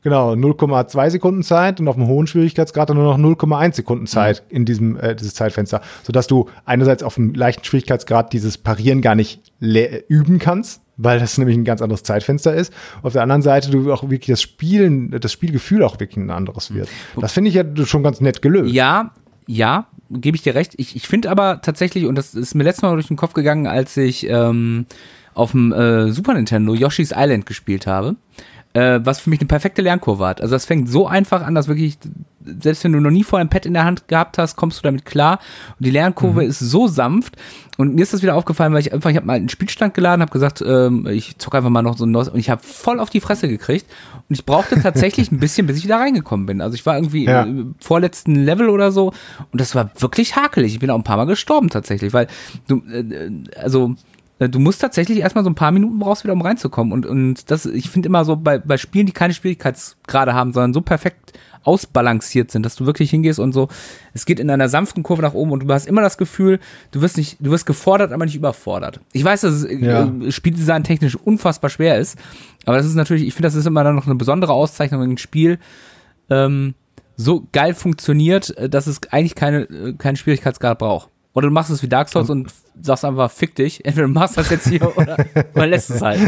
[0.03, 4.43] Genau, 0,2 Sekunden Zeit und auf einem hohen Schwierigkeitsgrad dann nur noch 0,1 Sekunden Zeit
[4.49, 9.15] in diesem äh, dieses Zeitfenster, sodass du einerseits auf einem leichten Schwierigkeitsgrad dieses Parieren gar
[9.15, 12.73] nicht üben kannst, weil das nämlich ein ganz anderes Zeitfenster ist.
[13.01, 16.73] Auf der anderen Seite du auch wirklich das Spielen, das Spielgefühl auch wirklich ein anderes
[16.73, 16.89] wird.
[17.19, 18.73] Das finde ich ja schon ganz nett gelöst.
[18.73, 19.11] Ja,
[19.47, 20.73] ja, gebe ich dir recht.
[20.77, 23.67] Ich, ich finde aber tatsächlich, und das ist mir letztes Mal durch den Kopf gegangen,
[23.67, 24.85] als ich ähm,
[25.33, 28.15] auf dem äh, Super Nintendo Yoshi's Island gespielt habe,
[28.73, 30.41] äh, was für mich eine perfekte Lernkurve hat.
[30.41, 31.97] Also das fängt so einfach an, dass wirklich,
[32.61, 34.81] selbst wenn du noch nie vorher ein Pad in der Hand gehabt hast, kommst du
[34.83, 35.39] damit klar.
[35.79, 37.35] Und die Lernkurve ist so sanft.
[37.77, 40.21] Und mir ist das wieder aufgefallen, weil ich einfach, ich habe mal einen Spielstand geladen,
[40.21, 42.99] habe gesagt, ähm, ich zocke einfach mal noch so ein neues und ich habe voll
[42.99, 43.87] auf die Fresse gekriegt.
[44.29, 46.61] Und ich brauchte tatsächlich ein bisschen, bis ich wieder reingekommen bin.
[46.61, 47.43] Also ich war irgendwie Ja.
[47.43, 49.07] im vorletzten Level oder so
[49.51, 50.73] und das war wirklich hakelig.
[50.73, 52.27] Ich bin auch ein paar Mal gestorben tatsächlich, weil
[52.67, 54.12] du, äh, also äh,
[54.49, 56.93] du musst tatsächlich erstmal so ein paar Minuten brauchst wieder, um reinzukommen.
[56.93, 60.73] Und, und das, ich finde immer so bei, bei Spielen, die keine Schwierigkeitsgrade haben, sondern
[60.73, 63.69] so perfekt ausbalanciert sind, dass du wirklich hingehst und so,
[64.13, 66.59] es geht in einer sanften Kurve nach oben und du hast immer das Gefühl,
[66.91, 68.99] du wirst nicht, du wirst gefordert, aber nicht überfordert.
[69.13, 70.03] Ich weiß, dass es Ja.
[70.03, 72.17] äh, Spieldesign technisch unfassbar schwer ist,
[72.65, 75.11] aber das ist natürlich, ich finde, das ist immer dann noch eine besondere Auszeichnung, wenn
[75.11, 75.57] ein Spiel
[76.29, 76.73] ähm,
[77.15, 81.09] so geil funktioniert, äh, dass es eigentlich keine, äh, keinen Schwierigkeitsgrad braucht.
[81.33, 83.83] Oder du machst es wie Dark Souls und sagst einfach, fick dich.
[83.83, 85.17] Entweder du machst das jetzt hier oder,
[85.53, 86.19] oder lässt es halt.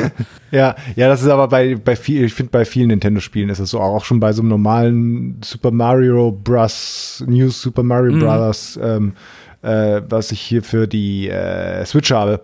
[0.51, 3.69] Ja, ja, das ist aber bei, bei viel, ich finde bei vielen Nintendo-Spielen ist es
[3.69, 7.23] so, auch schon bei so einem normalen Super Mario Bros.
[7.27, 9.13] New Super Mario Brothers, ähm,
[9.61, 12.41] äh, was ich hier für die äh, Switch habe.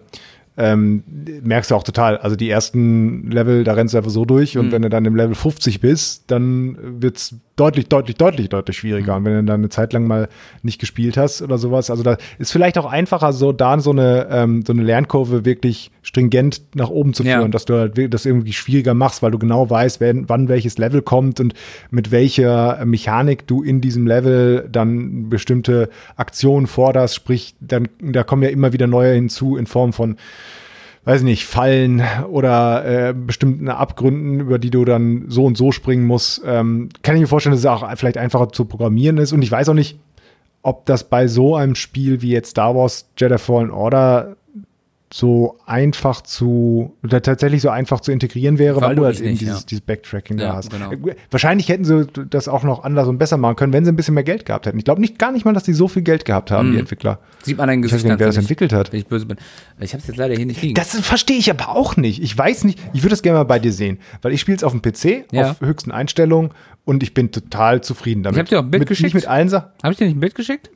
[0.57, 1.03] Ähm,
[1.41, 2.17] merkst du auch total.
[2.17, 5.15] Also die ersten Level, da rennst du einfach so durch und wenn du dann im
[5.15, 9.15] Level 50 bist, dann wird's deutlich, deutlich, deutlich, deutlich schwieriger.
[9.17, 10.29] Und wenn du dann eine Zeit lang mal
[10.63, 14.27] nicht gespielt hast oder sowas, also da ist vielleicht auch einfacher, so da so eine,
[14.31, 17.37] ähm, so eine Lernkurve wirklich stringent nach oben zu Ja.
[17.37, 20.79] führen, dass du halt das irgendwie schwieriger machst, weil du genau weißt, wenn, wann welches
[20.79, 21.53] Level kommt und
[21.91, 28.41] mit welcher Mechanik du in diesem Level dann bestimmte Aktionen forderst, sprich, dann, da kommen
[28.41, 30.15] ja immer wieder neue hinzu in Form von
[31.03, 36.05] weiß nicht, Fallen oder äh, bestimmten Abgründen, über die du dann so und so springen
[36.05, 36.41] musst.
[36.45, 39.31] Ähm, kann ich mir vorstellen, dass es auch vielleicht einfacher zu programmieren ist.
[39.31, 39.99] Und ich weiß auch nicht,
[40.61, 44.35] ob das bei so einem Spiel wie jetzt Star Wars Jedi Fallen Order
[45.13, 49.29] so einfach zu, oder tatsächlich so einfach zu integrieren wäre, weil du halt Vermutlich eben
[49.31, 49.65] nicht, dieses, ja.
[49.69, 50.71] dieses Backtracking Ja, da hast.
[50.71, 50.91] genau.
[50.91, 53.97] Äh, Wahrscheinlich hätten sie das auch noch anders und besser machen können, wenn sie ein
[53.97, 54.77] bisschen mehr Geld gehabt hätten.
[54.77, 56.73] Ich glaube nicht, gar nicht mal, dass die so viel Geld gehabt haben, Mhm.
[56.73, 57.19] die Entwickler.
[57.43, 58.93] Sieht man weiß Gesicht nicht, wer das entwickelt hat.
[58.93, 59.37] Wenn ich böse bin.
[59.81, 60.75] Ich habe es jetzt leider hier nicht liegen.
[60.75, 62.21] Das verstehe ich aber auch nicht.
[62.23, 64.63] Ich weiß nicht, ich würde es gerne mal bei dir sehen, weil ich spiele es
[64.63, 65.51] auf dem PC, Ja.
[65.51, 66.51] auf höchsten Einstellungen
[66.85, 68.37] und ich bin total zufrieden damit.
[68.37, 69.05] Ich hab dir auch ein Bild mit, geschickt.
[69.13, 69.69] Nicht mit allen Sachen.
[69.83, 70.69] Habe ich dir nicht ein Bild geschickt?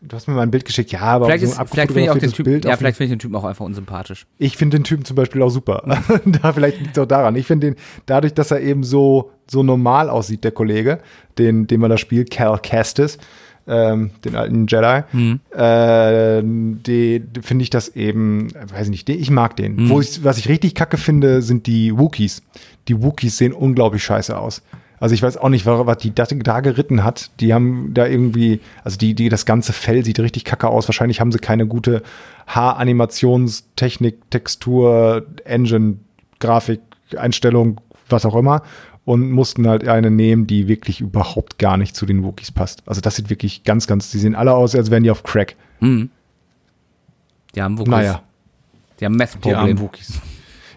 [0.00, 2.10] Du hast mir mal ein Bild geschickt, ja, aber Vielleicht, so ist, vielleicht finde ich
[2.10, 4.26] auch den Typen, Bild ja, vielleicht finde ich den Typen auch einfach unsympathisch.
[4.38, 5.82] Ich finde den Typen zum Beispiel auch super.
[6.24, 7.34] da vielleicht liegt es auch daran.
[7.34, 11.00] Ich finde den, dadurch, dass er eben so, so normal aussieht, der Kollege,
[11.36, 13.18] den, den man da spielt, Cal Kestis,
[13.66, 15.40] ähm, den alten Jedi, Mhm.
[15.50, 19.74] äh, die, die finde ich das eben, weiß ich nicht, den- ich mag den.
[19.76, 19.88] Mhm.
[19.90, 22.42] Wo ich, was ich richtig kacke finde, sind die Wookiees.
[22.86, 24.62] Die Wookiees sehen unglaublich scheiße aus.
[25.00, 27.30] Also ich weiß auch nicht, wa- was die da, da geritten hat.
[27.40, 30.88] Die haben da irgendwie, also die, die, das ganze Fell sieht richtig kacke aus.
[30.88, 32.02] Wahrscheinlich haben sie keine gute
[32.46, 35.98] Haaranimationstechnik, Textur, Engine,
[36.40, 36.80] Grafik,
[37.16, 38.62] Einstellung, was auch immer.
[39.04, 42.82] Und mussten halt eine nehmen, die wirklich überhaupt gar nicht zu den Wookiees passt.
[42.84, 45.56] Also das sieht wirklich ganz, ganz, die sehen alle aus, als wären die auf Crack.
[45.80, 46.10] Mhm.
[47.54, 47.90] Die haben Wookies.
[47.90, 48.22] Naja.
[49.00, 49.56] Die haben Die Meth-Problem.
[49.56, 50.20] armen Wookies.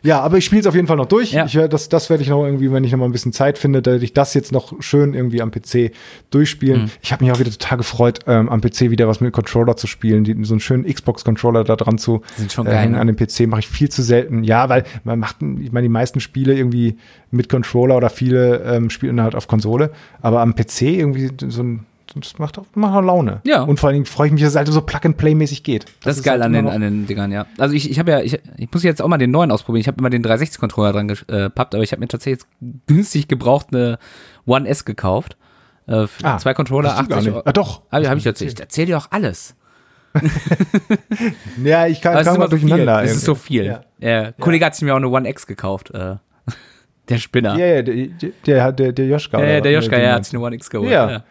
[0.03, 1.31] Ja, aber ich spiele es auf jeden Fall noch durch.
[1.31, 1.45] Ja.
[1.45, 3.81] Ich, das das werde ich noch irgendwie, wenn ich noch mal ein bisschen Zeit finde,
[3.81, 5.91] dass ich das jetzt noch schön irgendwie am PC
[6.31, 6.83] durchspielen.
[6.83, 6.91] Mhm.
[7.01, 9.87] Ich habe mich auch wieder total gefreut, ähm, am PC wieder was mit Controller zu
[9.87, 12.99] spielen, die, so einen schönen Xbox-Controller da dran zu Sind schon äh, geil, ne?
[12.99, 13.47] an dem PC.
[13.47, 14.43] Mache ich viel zu selten.
[14.43, 16.97] Ja, weil man macht, ich meine, die meisten Spiele irgendwie
[17.29, 21.85] mit Controller oder viele ähm, spielen halt auf Konsole, aber am PC irgendwie so ein
[22.15, 23.41] das macht auch, macht auch Laune.
[23.45, 23.61] Ja.
[23.63, 25.85] Und vor allen Dingen freue ich mich, dass es halt so Plug-and-Play-mäßig geht.
[26.03, 27.45] Das, ist geil halt an den, an den Dingern, ja.
[27.57, 29.81] Also ich, ich habe ja, ich, ich muss jetzt auch mal den neuen ausprobieren.
[29.81, 33.67] Ich habe immer den 360-Controller dran gepappt, aber ich habe mir tatsächlich jetzt günstig gebraucht
[33.71, 33.97] eine
[34.45, 35.37] One S gekauft.
[35.87, 37.35] Äh, Ah, zwei Controller, wusste ich gar 80 nicht.
[37.35, 37.49] Euro.
[37.49, 37.81] Ah, doch.
[37.91, 38.53] Habe hab ich erzählt.
[38.53, 39.55] Ich erzähle dir auch alles.
[41.63, 43.03] Ja, ich kann, es kann mal immer so durcheinander.
[43.03, 43.65] Es ist so viel.
[43.65, 43.81] Ja.
[43.99, 45.91] Äh, Kollege hat sich mir auch eine One X gekauft.
[45.91, 46.15] Äh,
[47.09, 47.57] der Spinner.
[47.57, 48.07] Ja, ja, der,
[48.45, 49.41] der, der, der Joschka.
[49.43, 50.91] Ja, der Joschka, ja, hat sich eine One X geholt.
[50.91, 51.09] Ja.
[51.09, 51.23] Ja.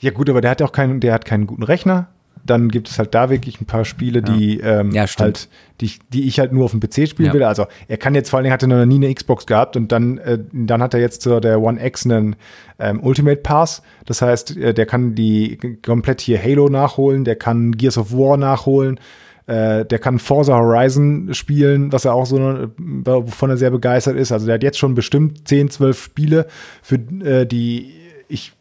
[0.00, 2.08] Ja gut, aber der hat ja auch keinen, der hat keinen guten Rechner.
[2.44, 5.48] Dann gibt es halt da wirklich ein paar Spiele, die ähm, Ja, halt,
[5.80, 7.32] die, ich- die ich halt nur auf dem PC spielen Ja.
[7.32, 7.42] will.
[7.42, 9.90] Also er kann jetzt vor allen Dingen hat er noch nie eine Xbox gehabt und
[9.90, 12.36] dann, äh, dann hat er jetzt zu der One X einen
[12.78, 13.82] ähm, Ultimate Pass.
[14.04, 18.36] Das heißt, äh, der kann die komplett hier Halo nachholen, der kann Gears of War
[18.36, 19.00] nachholen.
[19.48, 24.16] Äh, der kann Forza Horizon spielen, was er auch so, äh, wovon er sehr begeistert
[24.16, 24.30] ist.
[24.30, 26.46] Also der hat jetzt schon bestimmt 10, 12 Spiele,
[26.82, 27.92] für äh, die
[28.28, 28.52] ich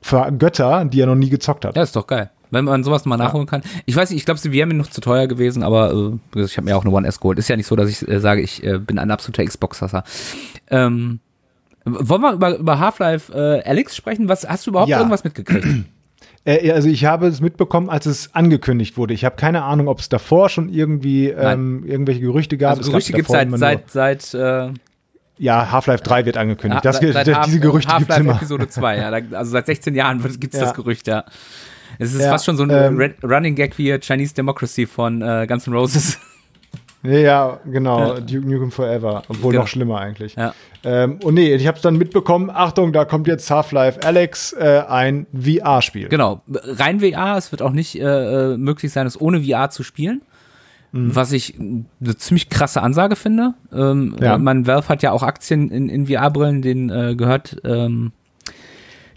[0.00, 1.76] für Götter, die er noch nie gezockt hat.
[1.76, 2.30] Ja, ist doch geil.
[2.52, 3.62] Wenn man sowas mal nachholen kann.
[3.86, 6.56] Ich weiß nicht, ich glaube, sie wäre mir noch zu teuer gewesen, aber äh, ich
[6.56, 7.38] habe mir auch eine One S geholt.
[7.38, 10.02] Ist ja nicht so, dass ich äh, sage, ich äh, bin ein absoluter Xbox-Hasser.
[10.68, 11.20] Ähm,
[11.84, 14.28] wollen wir über, über Half-Life äh, Alex sprechen?
[14.28, 14.98] Was, hast du überhaupt Ja.
[14.98, 15.66] irgendwas mitgekriegt?
[16.46, 19.12] Äh, also ich habe es mitbekommen, als es angekündigt wurde.
[19.12, 22.78] Ich habe keine Ahnung, ob es davor schon irgendwie ähm, irgendwelche Gerüchte gab.
[22.78, 24.72] Also Gerüchte gibt es seit, seit, seit äh,
[25.40, 26.84] ja, Half-Life 3 wird angekündigt.
[26.84, 28.34] das, seit das, diese Gerüchte gibt es Half-Life immer.
[28.36, 29.10] Episode 2, ja.
[29.36, 30.66] Also seit 16 Jahren gibt es Ja.
[30.66, 31.24] das Gerücht, ja.
[31.98, 35.46] Es ist Ja, fast schon so ein ähm, Running Gag wie Chinese Democracy von äh,
[35.48, 36.18] Guns N' Roses.
[37.02, 38.16] Ja, ja, genau.
[38.20, 39.22] Duke Nukem Forever.
[39.28, 39.62] Obwohl Genau.
[39.62, 40.34] noch schlimmer eigentlich.
[40.36, 40.52] Ja.
[40.84, 42.50] Ähm, und nee, ich habe es dann mitbekommen.
[42.50, 46.08] Achtung, da kommt jetzt Half-Life Alex, äh, ein VR-Spiel.
[46.08, 48.02] Genau, rein VR, es wird auch nicht äh,
[48.52, 50.20] äh, möglich sein, es ohne VR zu spielen.
[50.92, 51.14] Mhm.
[51.14, 53.54] Was ich eine ziemlich krasse Ansage finde.
[53.72, 54.38] Ähm, Ja.
[54.38, 58.12] Man, Valve hat ja auch Aktien in, in VR-Brillen, denen äh, gehört ähm,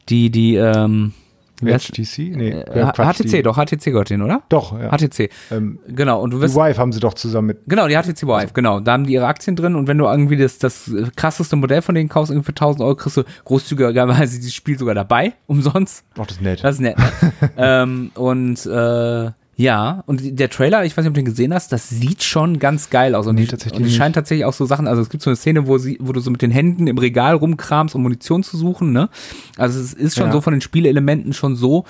[0.09, 1.13] die, die, ähm,
[1.61, 2.35] HTC?
[2.35, 4.43] Nee, äh, Quatsch, HTC, die, doch, HTC gehört denen, oder?
[4.49, 4.89] Doch, ja.
[4.91, 6.21] HTC, Ähm, genau.
[6.21, 7.59] Und du die wirst, Vive haben sie doch zusammen mit.
[7.67, 8.79] genau, die HTC Vive, genau.
[8.79, 11.95] Da haben die ihre Aktien drin und wenn du irgendwie das, das krasseste Modell von
[11.95, 16.03] denen kaufst, irgendwie für 1000 Euro, kriegst du großzügigerweise dieses Spiel sogar dabei, umsonst.
[16.17, 16.63] Ach, das ist nett.
[16.63, 16.97] Das ist nett.
[16.97, 17.05] Ne?
[17.57, 21.71] ähm, und äh, ja, und der Trailer, ich weiß nicht, ob du den gesehen hast,
[21.71, 23.27] das sieht schon ganz geil aus.
[23.27, 23.97] Und, Nee, die, tatsächlich und es nicht.
[23.97, 26.19] scheint tatsächlich auch so Sachen, also es gibt so eine Szene, wo, sie, wo du
[26.19, 28.91] so mit den Händen im Regal rumkramst, um Munition zu suchen.
[28.93, 29.09] Ne?
[29.57, 30.31] Also es ist schon Ja.
[30.33, 31.85] so von den Spielelementen schon so,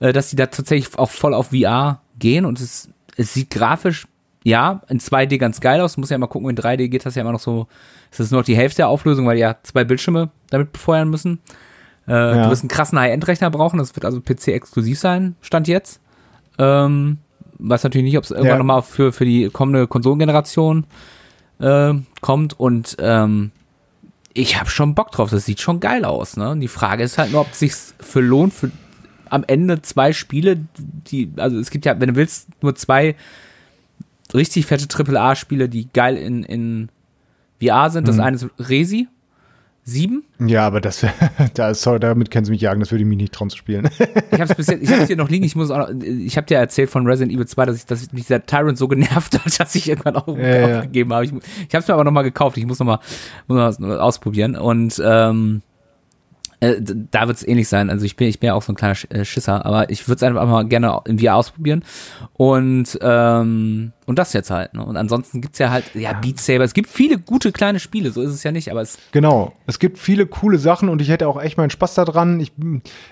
[0.00, 4.06] äh, dass die da tatsächlich auch voll auf VR gehen und es, es sieht grafisch,
[4.42, 5.94] ja, in 2D ganz geil aus.
[5.94, 7.66] Du musst ja mal gucken, in 3D geht das ja immer noch so,
[8.10, 11.08] es ist nur noch die Hälfte der Auflösung, weil die ja zwei Bildschirme damit befeuern
[11.08, 11.38] müssen.
[12.06, 12.44] Äh, Ja.
[12.44, 16.00] Du wirst einen krassen High-End-Rechner brauchen, das wird also PC-exklusiv sein, Stand jetzt.
[16.58, 17.18] Ähm,
[17.58, 18.58] weiß natürlich nicht, ob es irgendwann Ja.
[18.58, 20.84] nochmal für, für die kommende Konsolengeneration
[21.60, 23.50] äh, kommt und ähm,
[24.32, 26.36] ich habe schon Bock drauf, das sieht schon geil aus.
[26.36, 26.50] Ne?
[26.50, 28.70] Und die Frage ist halt nur, ob es sich für lohnt, für
[29.30, 33.14] am Ende zwei Spiele, die, also es gibt ja, wenn du willst, nur zwei
[34.34, 36.88] richtig fette AAA-Spiele, die geil in, in
[37.62, 38.08] VR sind.
[38.08, 38.22] Das Mhm.
[38.22, 39.06] eine ist Resi
[39.84, 40.24] 7.
[40.46, 41.04] Ja, aber das,
[41.54, 43.88] da, sorry, damit können sie mich jagen, das würde ich mich nicht trauen zu spielen.
[44.32, 45.44] Ich habe es ich habe hier noch liegen.
[45.44, 48.12] Ich muss auch noch, ich habe dir erzählt von Resident Evil 2, dass ich, dass
[48.12, 50.78] mich der Tyrant so genervt hat, dass ich irgendwann auch Ja, ja.
[50.78, 51.24] aufgegeben habe.
[51.26, 52.56] Ich, ich habe es mir aber noch mal gekauft.
[52.56, 52.98] Ich muss noch mal,
[53.46, 54.56] muss noch mal ausprobieren.
[54.56, 55.62] Und ähm,
[56.64, 57.90] Äh, da wird es ähnlich sein.
[57.90, 60.16] Also ich bin, ich bin ja auch so ein kleiner äh, Schisser, aber ich würde
[60.16, 61.84] es einfach mal gerne in VR ausprobieren.
[62.34, 64.74] Und, ähm, und das jetzt halt.
[64.74, 64.84] Ne?
[64.84, 68.22] Und ansonsten gibt's ja halt, ja, Beat Saber, es gibt viele gute kleine Spiele, so
[68.22, 68.98] ist es ja nicht, aber es.
[69.12, 72.40] Genau, es gibt viele coole Sachen und ich hätte auch echt meinen Spaß daran.
[72.40, 72.52] Ich,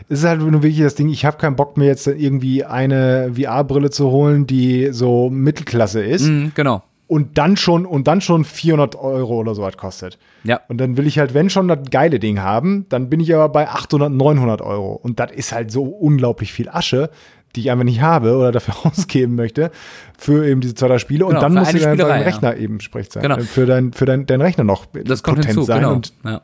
[0.09, 3.33] es ist halt nur wirklich das Ding, ich habe keinen Bock mir jetzt irgendwie eine
[3.35, 6.27] VR-Brille zu holen, die so Mittelklasse ist.
[6.27, 10.19] Mm, genau und dann schon und dann schon 400 Euro oder so was kostet.
[10.45, 10.63] Ja.
[10.69, 13.51] Und dann will ich halt, wenn schon das geile Ding haben, dann bin ich aber
[13.51, 14.95] bei 800, 900 Euro.
[14.95, 17.11] Und das ist halt so unglaublich viel Asche,
[17.55, 19.71] die ich einfach nicht habe oder dafür ausgeben möchte
[20.17, 21.27] für eben diese zwei drei Spiele.
[21.27, 22.63] Genau, und dann muss dein, dein Rechner ja.
[22.63, 23.25] eben spricht sein.
[23.25, 23.37] Genau.
[23.37, 25.81] Äh, für dein, für dein, dein Rechner noch das kommt hinzu, sein.
[25.81, 25.93] Genau.
[25.93, 26.41] Und ja.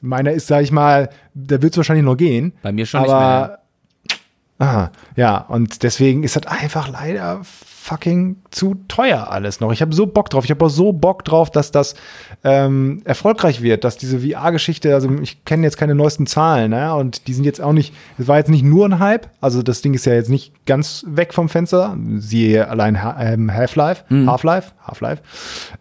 [0.00, 2.52] meiner ist, sag ich mal, der wird es wahrscheinlich noch gehen.
[2.62, 4.68] Bei mir schon aber, nicht mehr.
[4.68, 7.40] Aha, ja, und deswegen ist das einfach leider
[7.84, 9.70] fucking zu teuer alles noch.
[9.70, 10.44] Ich habe so Bock drauf.
[10.44, 11.94] Ich habe auch so Bock drauf, dass das
[12.42, 16.94] ähm, erfolgreich wird, dass diese VR-Geschichte, also ich kenne jetzt keine neuesten Zahlen, ne?
[16.94, 19.82] Und die sind jetzt auch nicht, es war jetzt nicht nur ein Hype, also das
[19.82, 21.94] Ding ist ja jetzt nicht ganz weg vom Fenster.
[22.16, 24.30] Siehe allein ähm, Half-Life, mhm.
[24.30, 25.22] Half-Life, Half-Life.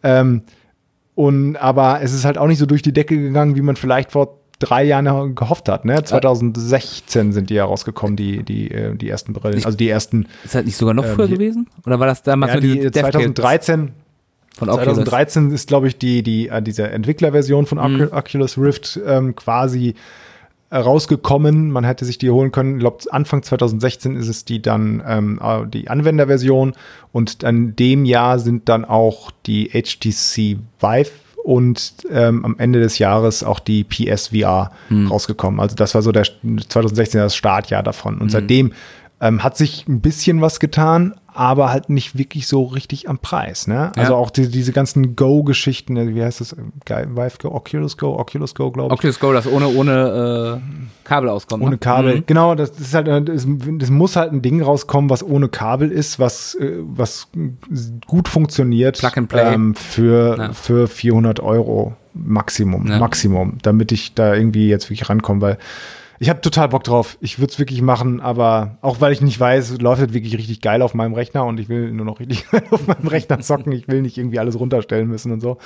[0.04, 0.42] Ähm,
[1.16, 4.12] und aber es ist halt auch nicht so durch die Decke gegangen, wie man vielleicht
[4.12, 5.86] vor drei Jahren gehofft hat.
[5.86, 6.04] Ne?
[6.04, 9.64] 2016 sind die ja rausgekommen, die, die, äh, die ersten Brillen.
[9.64, 10.28] Also die ersten.
[10.44, 11.70] Ist halt nicht sogar noch früher ähm, gewesen?
[11.86, 13.92] Oder war das damals ja, die 2013?
[14.56, 14.98] Von Oculus.
[14.98, 18.10] 2013 ist, glaube ich, die, die, äh, diese Entwicklerversion von mhm.
[18.12, 19.96] Oculus Rift ähm, quasi
[20.72, 21.72] rausgekommen.
[21.72, 22.76] Man hätte sich die holen können.
[22.76, 26.74] Ich glaube, Anfang 2016 ist es die dann ähm, äh, die Anwenderversion
[27.12, 31.12] und in dem Jahr sind dann auch die HTC Vive
[31.44, 35.08] und ähm, am Ende des Jahres auch die PSVR hm.
[35.08, 35.60] rausgekommen.
[35.60, 38.16] Also das war so der 2016 das Startjahr davon.
[38.16, 38.30] Und hm.
[38.30, 38.74] seitdem
[39.20, 43.68] ähm, hat sich ein bisschen was getan, aber halt nicht wirklich so richtig am Preis.
[43.68, 43.92] Ne?
[43.96, 46.56] Also auch die, diese ganzen Go-Geschichten, äh, wie heißt das?
[46.56, 49.00] Vive Go, Oculus Go, Oculus Go, glaube ich.
[49.00, 51.62] Oculus Go, das ohne, ohne äh, Kabel auskommt.
[51.62, 51.68] Ne?
[51.68, 52.24] Ohne Kabel, mhm.
[52.26, 52.56] genau.
[52.56, 56.56] Das, ist halt, das, das, muss halt ein Ding rauskommen, was ohne Kabel ist, was,
[56.56, 57.30] äh, was
[58.08, 59.00] gut funktioniert.
[59.00, 59.54] Plug and Play.
[59.54, 60.54] Ähm, für, ja.
[60.54, 63.00] für 400 Euro Maximum, ja.
[63.00, 65.58] Maximum, damit ich da irgendwie jetzt wirklich rankomme, weil
[66.20, 67.18] ich habe total Bock drauf.
[67.22, 70.62] Ich würde es wirklich machen, aber auch weil ich nicht weiß, läuft es wirklich richtig
[70.62, 73.72] geil auf meinem Rechner und ich will nur noch richtig auf meinem Rechner zocken.
[73.72, 75.58] Ich will nicht irgendwie alles runterstellen müssen und so.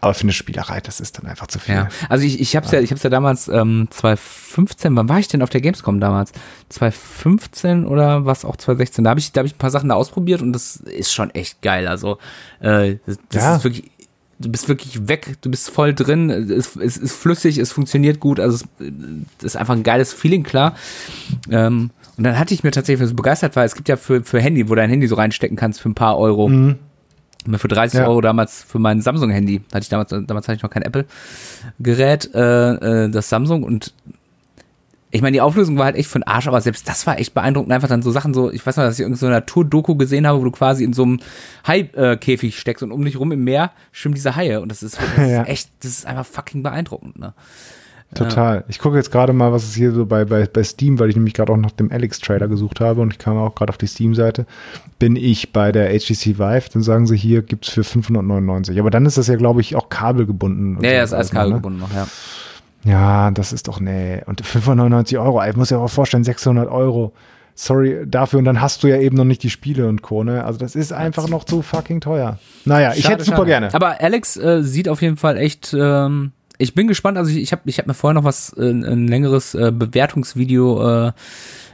[0.00, 1.74] Aber für eine Spielerei, das ist dann einfach zu viel.
[1.74, 1.88] Ja.
[2.08, 5.28] Also ich, ich habe es ja, ich hab's ja damals ähm, 2015, wann war ich
[5.28, 6.32] denn auf der Gamescom damals?
[6.70, 9.04] 2015 oder was auch 2016?
[9.04, 11.62] Da habe ich, da ich ein paar Sachen da ausprobiert und das ist schon echt
[11.62, 11.86] geil.
[11.86, 12.18] Also
[12.60, 13.56] äh, das, das ja.
[13.56, 13.90] ist wirklich
[14.40, 18.40] du bist wirklich weg, du bist voll drin, es, es ist flüssig, es funktioniert gut,
[18.40, 20.74] also es, ist einfach ein geiles Feeling, klar.
[21.50, 24.40] Ähm, und dann hatte ich mir tatsächlich so begeistert, weil es gibt ja für, für
[24.40, 26.48] Handy, wo du dein Handy so reinstecken kannst für ein paar Euro.
[26.48, 26.76] Mhm.
[27.56, 28.06] Für 30 ja.
[28.06, 33.04] Euro damals für mein Samsung-Handy, hatte ich damals, damals hatte ich noch kein Apple-Gerät, äh,
[33.04, 33.94] äh, das Samsung und
[35.12, 37.72] ich meine, die Auflösung war halt echt den Arsch, aber selbst das war echt beeindruckend.
[37.72, 40.40] Einfach dann so Sachen so, ich weiß noch, dass ich irgendeine so Natur-Doku gesehen habe,
[40.40, 41.20] wo du quasi in so einem
[41.66, 44.60] Hai-Käfig steckst und um dich rum im Meer schwimmen diese Haie.
[44.60, 45.42] Und das ist, das ja.
[45.42, 47.34] ist echt, das ist einfach fucking beeindruckend, ne?
[48.14, 48.56] Total.
[48.56, 48.64] Ja.
[48.66, 51.16] Ich gucke jetzt gerade mal, was es hier so bei, bei, bei Steam, weil ich
[51.16, 53.86] nämlich gerade auch nach dem Alex-Trailer gesucht habe und ich kam auch gerade auf die
[53.86, 54.46] Steam-Seite.
[54.98, 58.80] Bin ich bei der HTC Vive, dann sagen sie hier, gibt's für 599.
[58.80, 60.82] Aber dann ist das ja, glaube ich, auch kabelgebunden.
[60.82, 61.86] Ja, ja, ist alles kabelgebunden ne?
[61.86, 62.08] noch, ja.
[62.84, 64.22] Ja, das ist doch, nee.
[64.26, 67.12] Und 599 Euro, ich muss ja auch vorstellen, 600 Euro.
[67.54, 68.38] Sorry dafür.
[68.38, 70.24] Und dann hast du ja eben noch nicht die Spiele und Co.
[70.24, 70.44] Ne?
[70.44, 72.38] Also das ist einfach noch zu fucking teuer.
[72.64, 73.48] Naja, ich hätte super schade.
[73.48, 73.74] gerne.
[73.74, 75.76] Aber Alex äh, sieht auf jeden Fall echt.
[75.78, 77.18] Ähm, ich bin gespannt.
[77.18, 81.08] Also ich, ich habe ich hab mir vorher noch was, äh, ein längeres äh, Bewertungsvideo
[81.08, 81.12] äh,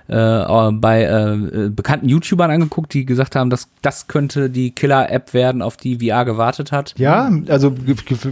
[0.08, 5.62] äh, bei äh, bekannten YouTubern angeguckt, die gesagt haben, dass das könnte die Killer-App werden,
[5.62, 6.94] auf die VR gewartet hat.
[6.96, 7.74] Ja, also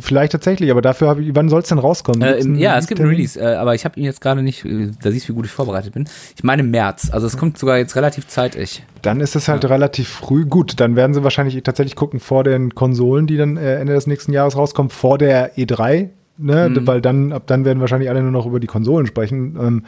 [0.00, 2.22] vielleicht tatsächlich, aber dafür habe ich, wann soll es denn rauskommen?
[2.22, 4.64] Äh, im, ja, es gibt ein Release, äh, aber ich habe ihn jetzt gerade nicht,
[4.64, 6.04] äh, da siehst du, wie gut ich vorbereitet bin.
[6.36, 8.84] Ich meine im März, also es kommt sogar jetzt relativ zeitig.
[9.02, 9.70] Dann ist es halt ja.
[9.70, 10.46] relativ früh.
[10.46, 14.06] Gut, dann werden sie wahrscheinlich tatsächlich gucken vor den Konsolen, die dann äh, Ende des
[14.06, 16.08] nächsten Jahres rauskommen, vor der E3,
[16.38, 16.68] ne?
[16.68, 16.86] Mhm.
[16.86, 19.56] Weil dann, ab dann werden wahrscheinlich alle nur noch über die Konsolen sprechen.
[19.60, 19.82] Ähm,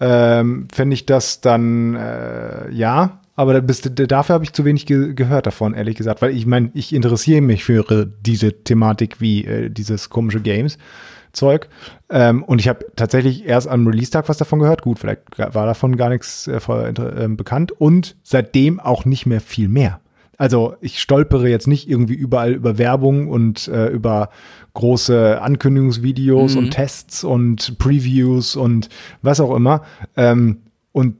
[0.00, 3.20] ähm, fände ich das dann äh, ja.
[3.34, 6.22] Aber bis, dafür habe ich zu wenig ge gehört davon, ehrlich gesagt.
[6.22, 11.68] Weil ich meine, ich interessiere mich für diese Thematik wie äh, dieses komische Games-Zeug.
[12.10, 14.82] Ähm, und ich habe tatsächlich erst am Release-Tag was davon gehört.
[14.82, 17.70] Gut, vielleicht war davon gar nichts äh, äh, bekannt.
[17.70, 20.00] Und seitdem auch nicht mehr viel mehr.
[20.38, 24.30] Also ich stolpere jetzt nicht irgendwie überall über Werbung und äh, über
[24.74, 26.58] große Ankündigungsvideos mhm.
[26.58, 28.88] und Tests und Previews und
[29.20, 29.82] was auch immer.
[30.16, 30.58] Ähm,
[30.92, 31.16] und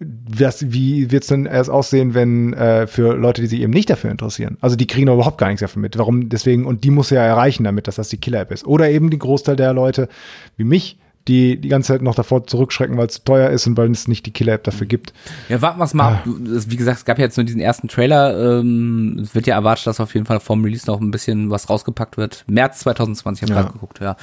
[0.00, 3.90] was, wie wird es denn erst aussehen, wenn äh, für Leute, die sich eben nicht
[3.90, 4.58] dafür interessieren?
[4.60, 5.98] Also die kriegen überhaupt gar nichts davon mit.
[5.98, 8.66] Warum deswegen, und die muss ja erreichen damit, dass das die Killer-App ist.
[8.66, 10.08] Oder eben die Großteil der Leute
[10.56, 10.98] wie mich,
[11.28, 14.26] die die ganze Zeit noch davor zurückschrecken, weil es teuer ist und weil es nicht
[14.26, 15.12] die Killer-App dafür gibt.
[15.48, 16.22] Ja, warten wir es mal.
[16.24, 16.24] Ah.
[16.24, 18.60] Wie gesagt, es gab ja jetzt nur diesen ersten Trailer.
[18.60, 21.68] Ähm, es wird ja erwartet, dass auf jeden Fall vom Release noch ein bisschen was
[21.68, 22.44] rausgepackt wird.
[22.48, 23.62] März 2020 habe ich ja.
[23.62, 24.16] gerade geguckt, ja.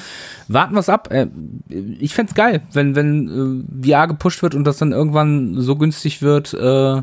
[0.48, 1.12] Warten wir es ab.
[1.12, 1.28] Äh,
[2.00, 6.22] ich fände geil, wenn, wenn äh, VR gepusht wird und das dann irgendwann so günstig
[6.22, 7.02] wird, äh,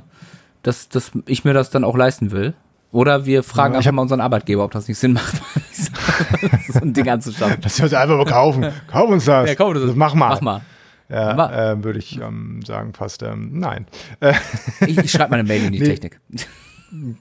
[0.63, 2.55] dass, dass ich mir das dann auch leisten will.
[2.93, 5.35] Oder wir fragen ja, einfach mal unseren Arbeitgeber, ob das nicht Sinn macht,
[6.69, 7.57] so ein Ding anzuschaffen.
[7.63, 8.67] Lass uns einfach mal kaufen.
[8.87, 9.49] Kauf uns das.
[9.49, 9.87] Ja, kauf das.
[9.87, 10.29] das mach mal.
[10.29, 10.61] Mach mal.
[11.09, 13.87] Ja, äh, würde ich ähm, sagen, fast ähm, nein.
[14.87, 15.87] ich, ich schreibe mal eine Mail in die nee.
[15.87, 16.21] Technik.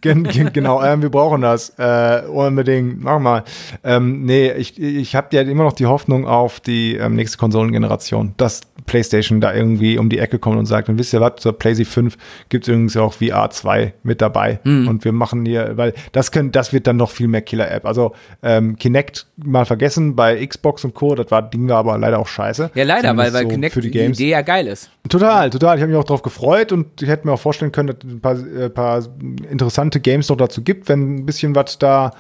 [0.02, 3.02] Gen, gen, genau, ähm, wir brauchen das äh, unbedingt.
[3.02, 3.46] Mach mal.
[3.86, 8.34] Ähm, nee, ich, ich habe ja immer noch die Hoffnung auf die ähm, nächste Konsolengeneration,
[8.36, 11.58] dass PlayStation da irgendwie um die Ecke kommt und sagt, und wisst ihr was, zur
[11.58, 12.18] PlayStation 5
[12.50, 14.60] gibt es übrigens auch VR 2 mit dabei.
[14.64, 14.88] Mhm.
[14.88, 17.86] Und wir machen hier, weil das können, das wird dann noch viel mehr Killer-App.
[17.86, 18.14] Also
[18.44, 21.16] ähm, Kinect mal vergessen bei Xbox und Co.
[21.16, 22.72] Das war Ding war aber leider auch scheiße.
[22.76, 24.18] Ja, leider, weil, weil so Kinect für die, Games.
[24.18, 24.90] die Idee ja geil ist.
[25.10, 25.78] Total, total.
[25.78, 28.22] Ich habe mich auch darauf gefreut und ich hätte mir auch vorstellen können, dass ein
[28.22, 29.04] paar, äh, paar
[29.50, 32.12] interessante Games noch dazu gibt, wenn ein bisschen was da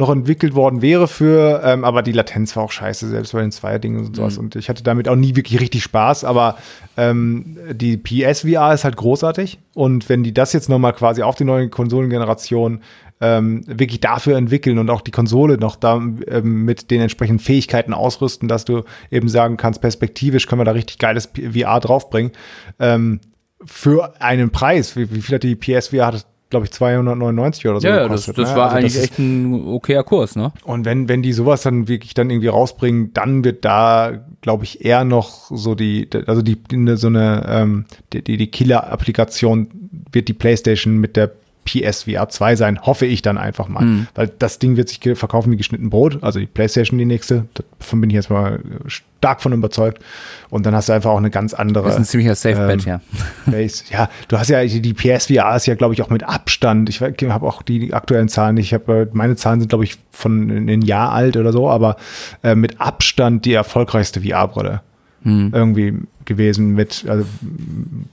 [0.00, 3.52] noch entwickelt worden wäre für, ähm, aber die Latenz war auch scheiße, selbst bei den
[3.52, 4.36] Zweier-Dingen und sowas.
[4.36, 4.44] Mhm.
[4.44, 6.56] Und ich hatte damit auch nie wirklich richtig Spaß, aber
[6.96, 9.58] ähm, die PSVR ist halt großartig.
[9.74, 12.80] Und wenn die das jetzt nochmal quasi auf die neue Konsolengeneration
[13.20, 17.92] ähm, wirklich dafür entwickeln und auch die Konsole noch da ähm, mit den entsprechenden Fähigkeiten
[17.92, 22.32] ausrüsten, dass du eben sagen kannst, perspektivisch können wir da richtig geiles VR draufbringen.
[22.78, 23.20] Ähm,
[23.62, 27.86] für einen Preis, wie, wie viel hat die PSVR hat glaube ich, 299 oder so.
[27.86, 28.56] Ja, gekostet, das, das ne?
[28.56, 30.52] war also eigentlich das echt ein okayer Kurs, ne?
[30.64, 34.84] Und wenn, wenn die sowas dann wirklich dann irgendwie rausbringen, dann wird da, glaube ich,
[34.84, 36.58] eher noch so die, also die,
[36.96, 39.68] so eine, ähm, die, die Killer-Applikation
[40.12, 41.32] wird die PlayStation mit der
[41.70, 43.84] PSVR 2 sein, hoffe ich dann einfach mal.
[43.84, 44.06] Mhm.
[44.14, 47.46] Weil das Ding wird sich verkaufen wie geschnitten Brot, also die PlayStation die nächste,
[47.78, 50.02] davon bin ich jetzt mal stark von überzeugt.
[50.48, 51.84] Und dann hast du einfach auch eine ganz andere.
[51.84, 53.00] Das ist ein ziemlicher Safe-Bet, ähm, ja.
[53.46, 53.84] Base.
[53.90, 56.88] Ja, du hast ja, die PSVR ist ja, glaube ich, auch mit Abstand.
[56.88, 58.66] Ich habe auch die aktuellen Zahlen nicht.
[58.66, 61.96] Ich habe, meine Zahlen sind, glaube ich, von einem Jahr alt oder so, aber
[62.42, 64.80] äh, mit Abstand die erfolgreichste VR-Brille.
[65.22, 65.50] Mhm.
[65.54, 67.24] Irgendwie gewesen mit, also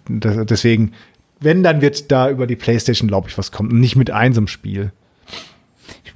[0.09, 0.93] deswegen
[1.39, 3.79] wenn, dann wird da über die Playstation, glaube ich, was kommen.
[3.79, 4.91] Nicht mit einsam Spiel.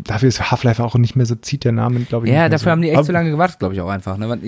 [0.03, 2.33] Dafür ist Half-Life auch nicht mehr so, zieht der Name, glaube ich.
[2.33, 2.71] Ja, dafür so.
[2.71, 4.17] haben die echt zu lange gewartet, glaube ich auch einfach.
[4.17, 4.39] Ne?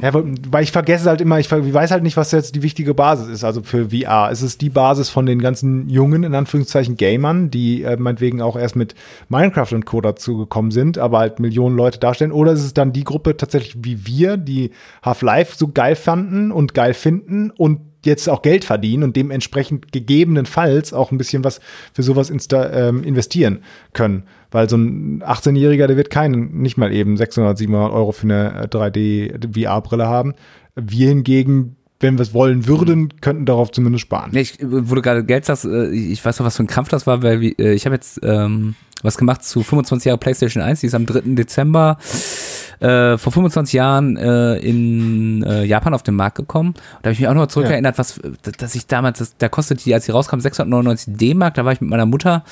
[0.00, 3.28] Ja, weil ich vergesse halt immer, ich weiß halt nicht, was jetzt die wichtige Basis
[3.28, 4.30] ist, also für VR.
[4.30, 8.56] Ist es die Basis von den ganzen jungen, in Anführungszeichen, Gamern, die äh, meinetwegen auch
[8.56, 8.94] erst mit
[9.28, 10.00] Minecraft und Co.
[10.00, 12.32] dazu gekommen sind, aber halt Millionen Leute darstellen?
[12.32, 14.70] Oder ist es dann die Gruppe tatsächlich wie wir, die
[15.02, 20.92] Half-Life so geil fanden und geil finden und jetzt auch Geld verdienen und dementsprechend gegebenenfalls
[20.92, 21.60] auch ein bisschen was
[21.92, 23.58] für sowas insta, ähm, investieren
[23.92, 24.24] können.
[24.50, 28.66] Weil so ein 18-Jähriger, der wird keinen, nicht mal eben 600, 700 Euro für eine
[28.68, 30.34] 3D-VR-Brille äh, haben.
[30.74, 34.30] Wir hingegen wenn wir es wollen würden, könnten darauf zumindest sparen.
[34.36, 37.06] Ich, wo du gerade Geld sagst, äh, ich weiß noch, was für ein Krampf das
[37.06, 40.86] war, weil äh, ich habe jetzt ähm, was gemacht zu 25 Jahre PlayStation 1, die
[40.88, 41.22] ist am 3.
[41.34, 41.98] Dezember
[42.80, 46.74] äh, vor 25 Jahren äh, in äh, Japan auf den Markt gekommen.
[47.02, 47.98] Da habe ich mich auch noch zurückerinnert, ja.
[47.98, 48.20] was,
[48.58, 51.54] dass ich damals, das, da kostete die, als sie rauskam, 699 D-Mark.
[51.54, 52.44] Da war ich mit meiner Mutter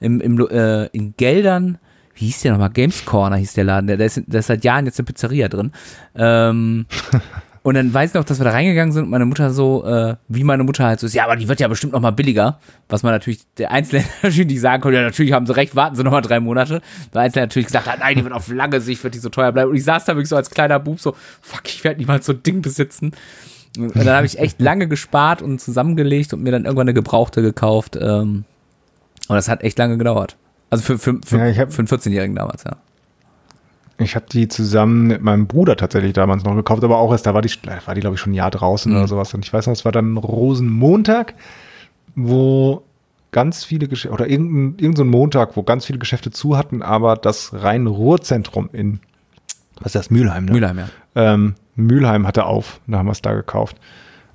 [0.00, 1.78] im, im, äh, in Geldern.
[2.14, 2.70] Wie hieß der nochmal?
[2.70, 3.86] Games Corner hieß der Laden.
[3.86, 5.72] Der, der, ist, der ist seit Jahren jetzt eine Pizzeria drin.
[6.16, 6.86] Ähm,
[7.62, 10.16] Und dann weiß ich noch, dass wir da reingegangen sind und meine Mutter so, äh,
[10.28, 12.58] wie meine Mutter halt so ist, ja, aber die wird ja bestimmt noch mal billiger.
[12.88, 15.96] Was man natürlich, der Einzelne natürlich nicht sagen konnte, ja, natürlich haben sie recht, warten
[15.96, 16.80] sie noch mal drei Monate.
[17.12, 19.52] Der Einzelne natürlich gesagt hat, nein, die wird auf lange Sicht, wird die so teuer
[19.52, 19.70] bleiben.
[19.70, 22.32] Und ich saß da wirklich so als kleiner Bub so, fuck, ich werde niemals so
[22.32, 23.12] ein Ding besitzen.
[23.76, 27.42] Und dann habe ich echt lange gespart und zusammengelegt und mir dann irgendwann eine Gebrauchte
[27.42, 27.96] gekauft.
[28.00, 28.44] Ähm,
[29.28, 30.36] und das hat echt lange gedauert.
[30.70, 32.76] Also für, für, für, ja, für einen 14-Jährigen damals, ja.
[34.00, 37.34] Ich habe die zusammen mit meinem Bruder tatsächlich damals noch gekauft, aber auch erst, da
[37.34, 37.50] war die,
[37.84, 38.98] war die glaube ich schon ein Jahr draußen mhm.
[38.98, 39.34] oder sowas.
[39.34, 41.34] Und ich weiß noch, es war dann Rosenmontag,
[42.14, 42.82] wo
[43.32, 47.16] ganz viele Geschäfte, oder irgendein, irgendein so Montag, wo ganz viele Geschäfte zu hatten, aber
[47.16, 49.00] das Rhein-Ruhr-Zentrum in,
[49.78, 50.52] was ist das, Mülheim, ne?
[50.52, 50.88] Mülheim, ja.
[51.14, 53.76] Ähm, Mülheim hatte auf, da haben wir es da gekauft.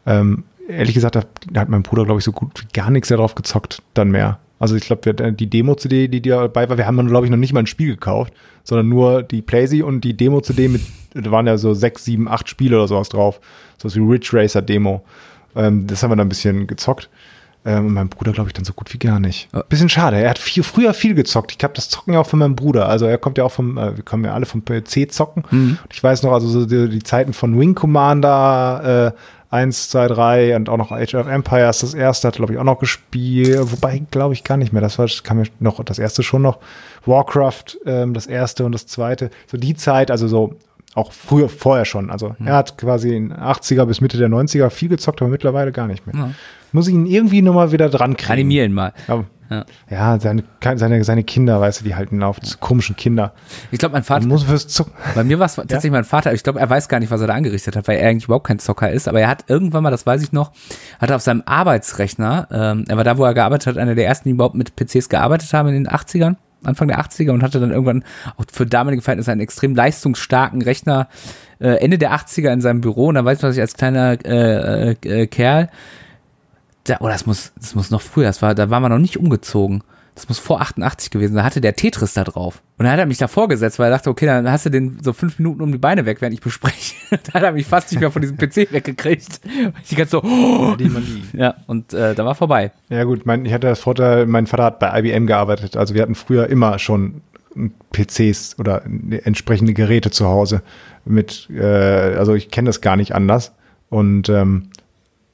[0.06, 3.10] Ähm, ehrlich gesagt, da, da hat mein Bruder, glaube ich, so gut wie gar nichts
[3.10, 4.39] darauf gezockt, dann mehr.
[4.63, 7.52] Also ich glaube, die Demo-CD, die dabei war, wir haben dann, glaube ich, noch nicht
[7.52, 8.32] mal ein Spiel gekauft,
[8.63, 10.82] sondern nur die Playsee und die Demo-CD mit,
[11.13, 13.41] da waren ja so sechs, sieben, acht Spiele oder sowas drauf.
[13.78, 15.04] So wie Ridge Racer Demo.
[15.54, 17.10] Ähm, das haben wir dann ein bisschen gezockt.
[17.65, 19.50] Ähm, und mein Bruder, glaube ich, dann so gut wie gar nicht.
[19.67, 20.15] Bisschen schade.
[20.15, 21.52] Er hat viel, früher viel gezockt.
[21.52, 22.87] Ich glaube, das zocken ja auch von meinem Bruder.
[22.87, 25.44] Also er kommt ja auch vom, äh, wir kommen ja alle vom PC zocken.
[25.52, 25.77] Mhm.
[25.92, 29.19] Ich weiß noch, also so die, die Zeiten von Wing Commander, äh,
[29.54, 32.63] 1, 2, 3 und auch noch Age of Empires, das erste hat, glaube ich, auch
[32.63, 34.81] noch gespielt, wobei, glaube ich, gar nicht mehr.
[34.81, 36.58] Das war, kam mir noch, das erste schon noch.
[37.06, 39.29] Warcraft, ähm, das erste und das zweite.
[39.47, 40.56] So die Zeit, also so
[40.95, 42.10] auch früher, vorher schon.
[42.10, 45.87] Also er hat quasi in 80er bis Mitte der 90er viel gezockt, aber mittlerweile gar
[45.87, 46.15] nicht mehr.
[46.15, 46.31] Ja.
[46.71, 48.33] Muss ich ihn irgendwie nochmal wieder dran kriegen.
[48.33, 48.93] Animieren mal.
[49.08, 49.65] Aber, Ja.
[49.89, 50.44] ja, seine,
[50.75, 53.33] seine, seine Kinder, weißt du, die halten auf, diese komischen Kinder.
[53.71, 54.94] Ich glaube, mein Vater, Man muss fürs Zocken.
[55.15, 57.27] Bei mir war es tatsächlich mein Vater, ich glaube, er weiß gar nicht, was er
[57.27, 59.91] da angerichtet hat, weil er eigentlich überhaupt kein Zocker ist, aber er hat irgendwann mal,
[59.91, 60.52] das weiß ich noch,
[61.00, 64.08] hat er auf seinem Arbeitsrechner, ähm, er war da, wo er gearbeitet hat, einer der
[64.08, 67.60] ersten, die überhaupt mit PCs gearbeitet haben in den 80ern, Anfang der 80er und hatte
[67.60, 68.04] dann irgendwann
[68.37, 71.08] auch für damalige Verhältnisse einen extrem leistungsstarken Rechner
[71.60, 74.17] äh, Ende der 80er in seinem Büro und da weiß ich, was ich als kleiner
[74.25, 75.69] äh, äh, äh, Kerl,
[76.86, 79.17] da, oh, das muss, das muss noch früher, das war, da war man noch nicht
[79.17, 79.84] umgezogen.
[80.15, 81.36] Das muss vor 88 gewesen.
[81.36, 82.62] Da hatte der Tetris da drauf.
[82.77, 85.00] Und dann hat er mich da vorgesetzt, weil er dachte, okay, dann hast du den
[85.02, 86.96] so fünf Minuten um die Beine weg, während ich bespreche.
[87.10, 89.42] da hat er mich fast nicht mehr von diesem PC weggekriegt.
[89.90, 90.75] Ich ganz so, oh.
[91.34, 92.71] Ja, und äh, da war vorbei.
[92.90, 95.77] Ja gut, mein, ich hatte das Vorteil, mein Vater hat bei IBM gearbeitet.
[95.77, 97.21] Also wir hatten früher immer schon
[97.92, 98.84] PCs oder
[99.23, 100.62] entsprechende Geräte zu Hause.
[101.06, 103.54] Mit, äh, also ich kenne das gar nicht anders.
[103.90, 104.69] Und ähm,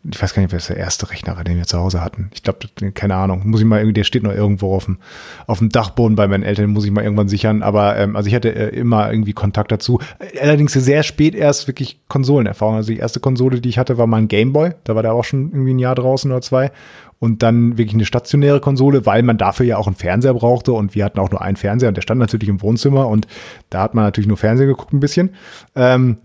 [0.03, 2.29] ich weiß gar nicht, wer ist der erste Rechner war, den wir zu Hause hatten.
[2.33, 2.59] Ich glaube,
[2.93, 3.41] keine Ahnung.
[3.45, 4.97] Muss ich mal irgendwie, der steht noch irgendwo auf dem,
[5.45, 7.61] auf dem Dachboden bei meinen Eltern, muss ich mal irgendwann sichern.
[7.63, 9.99] Aber ähm, also ich hatte äh, immer irgendwie Kontakt dazu.
[10.39, 12.75] Allerdings sehr spät erst wirklich Konsolenerfahrung.
[12.75, 14.71] Also die erste Konsole, die ich hatte, war mal ein Gameboy.
[14.85, 16.71] Da war der auch schon irgendwie ein Jahr draußen oder zwei.
[17.19, 20.71] Und dann wirklich eine stationäre Konsole, weil man dafür ja auch einen Fernseher brauchte.
[20.71, 23.09] Und wir hatten auch nur einen Fernseher und der stand natürlich im Wohnzimmer.
[23.09, 23.27] Und
[23.69, 25.31] da hat man natürlich nur Fernseher geguckt ein bisschen.
[25.75, 26.19] Ähm,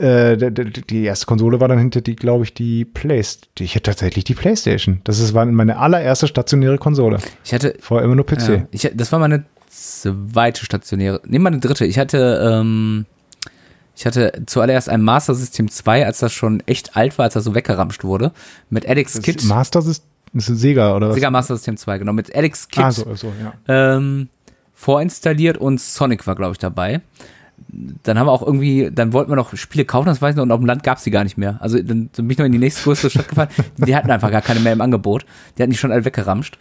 [0.00, 3.64] äh, die erste Konsole war dann hinter die, glaube ich, die Playstation.
[3.64, 5.00] Ich hatte tatsächlich die Playstation.
[5.04, 7.18] Das ist, war meine allererste stationäre Konsole.
[7.44, 8.48] Ich hatte, Vorher immer nur PC.
[8.48, 11.84] ja, ich, das war meine zweite stationäre, nee, meine dritte.
[11.84, 13.04] Ich hatte, ähm,
[13.94, 17.44] ich hatte zuallererst ein Master System 2, als das schon echt alt war, als das
[17.44, 18.32] so weggeramscht wurde,
[18.70, 19.44] mit Alex Kit.
[19.44, 21.14] Master ist, ist ein Sega oder was?
[21.14, 22.84] Sega Master System 2, genau, mit Alex Kit.
[22.84, 23.52] Ah, so, so, ja.
[23.96, 24.28] ähm,
[24.72, 27.02] vorinstalliert und Sonic war, glaube ich, dabei.
[27.68, 30.42] Dann haben wir auch irgendwie, dann wollten wir noch Spiele kaufen, das weiß ich noch,
[30.42, 31.58] und auf dem Land gab es die gar nicht mehr.
[31.60, 33.48] Also dann bin ich noch in die nächste größere Stadt gefahren.
[33.78, 35.24] Die hatten einfach gar keine mehr im Angebot.
[35.56, 36.58] Die hatten die schon alle weggeramscht.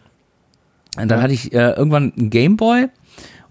[0.98, 2.88] Und dann hatte ich äh, irgendwann einen Gameboy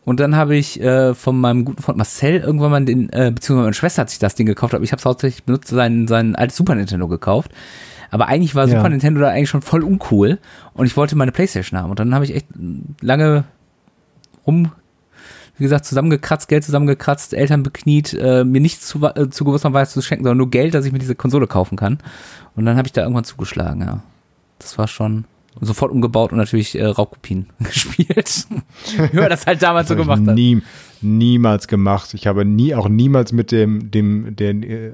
[0.05, 3.64] und dann habe ich äh, von meinem guten Freund Marcel irgendwann mal den, äh, beziehungsweise
[3.64, 6.34] meine Schwester hat sich das Ding gekauft, aber ich habe es hauptsächlich benutzt, sein, sein
[6.34, 7.53] altes Super Nintendo gekauft.
[8.11, 8.76] Aber eigentlich war Ja.
[8.76, 10.38] Super Nintendo da eigentlich schon voll uncool
[10.72, 11.90] und ich wollte meine Playstation haben.
[11.90, 12.46] Und dann habe ich echt
[13.01, 13.44] lange
[14.46, 14.72] rum,
[15.59, 20.02] wie gesagt, zusammengekratzt, Geld zusammengekratzt, Eltern bekniet, äh, mir nichts zu, äh, zu gewisserweise zu
[20.02, 21.98] schenken, sondern nur Geld, dass ich mir diese Konsole kaufen kann.
[22.56, 24.02] Und dann habe ich da irgendwann zugeschlagen, ja.
[24.59, 25.24] Das war schon
[25.61, 28.46] sofort umgebaut und natürlich äh, Raubkopien gespielt.
[29.12, 30.34] Wie man das halt damals so Das gemacht hat.
[30.34, 30.62] nie,
[31.03, 32.14] niemals gemacht.
[32.14, 34.92] Ich habe nie, auch niemals mit dem, dem, den, äh,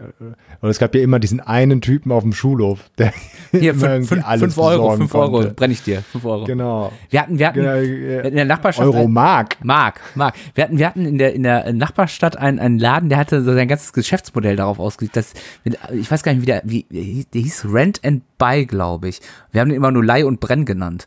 [0.61, 3.13] oder es gab ja immer diesen einen Typen auf dem Schulhof, der
[3.51, 6.45] Hier, immer fünf, fünf, alles fünf Euro, fünf Euro, brenne ich dir, fünf Euro.
[6.45, 6.93] Genau.
[7.11, 9.57] Wir hatten, wir hatten, genau wir hatten in äh, der Nachbarschaft Euro ein- Mark.
[9.65, 10.35] Mark, Mark.
[10.55, 13.53] Wir hatten, wir hatten in der, in der Nachbarstadt einen, einen Laden, der hatte so
[13.55, 15.33] sein ganzes Geschäftsmodell darauf ausgelegt, dass,
[15.65, 19.21] ich weiß gar nicht, wie der, wie, der hieß Rent and Buy, glaube ich.
[19.53, 21.07] Wir haben den immer nur Leih und Brenn genannt.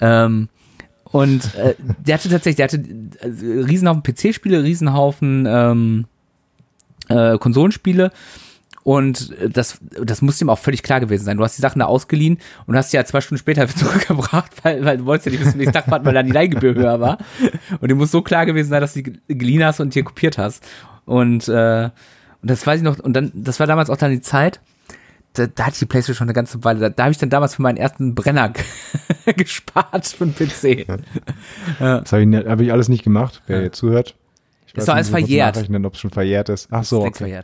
[0.00, 0.48] Ähm,
[1.14, 2.82] und äh, der hatte tatsächlich, der hatte
[3.20, 6.06] äh, Riesenhaufen PC-Spiele, Riesenhaufen ähm,
[7.08, 8.10] äh, Konsolenspiele.
[8.82, 11.36] Und äh, das, das muss ihm auch völlig klar gewesen sein.
[11.36, 14.84] Du hast die Sachen da ausgeliehen und hast die ja zwei Stunden später zurückgebracht, weil,
[14.84, 16.98] weil du wolltest ja nicht wissen, wie es Tag war, weil dann die Leihgebühr höher
[16.98, 17.18] war.
[17.80, 20.36] Und dir muss so klar gewesen sein, dass du die geliehen hast und dir kopiert
[20.36, 20.64] hast.
[21.04, 21.90] Und, äh,
[22.42, 24.58] und das weiß ich noch, und dann, das war damals auch dann die Zeit,
[25.34, 26.80] da, da hatte ich die Playstation schon eine ganze Weile.
[26.80, 28.52] Da, da habe ich dann damals für meinen ersten Brenner
[29.36, 30.86] gespart für einen PC.
[31.78, 34.16] Das habe ich, ne- hab ich alles nicht gemacht, wer jetzt zuhört.
[34.66, 35.54] Ich Ist doch alles verjährt.
[35.54, 36.68] nachrechnen, ob es schon verjährt ist.
[36.70, 37.40] Ach so, Längst okay.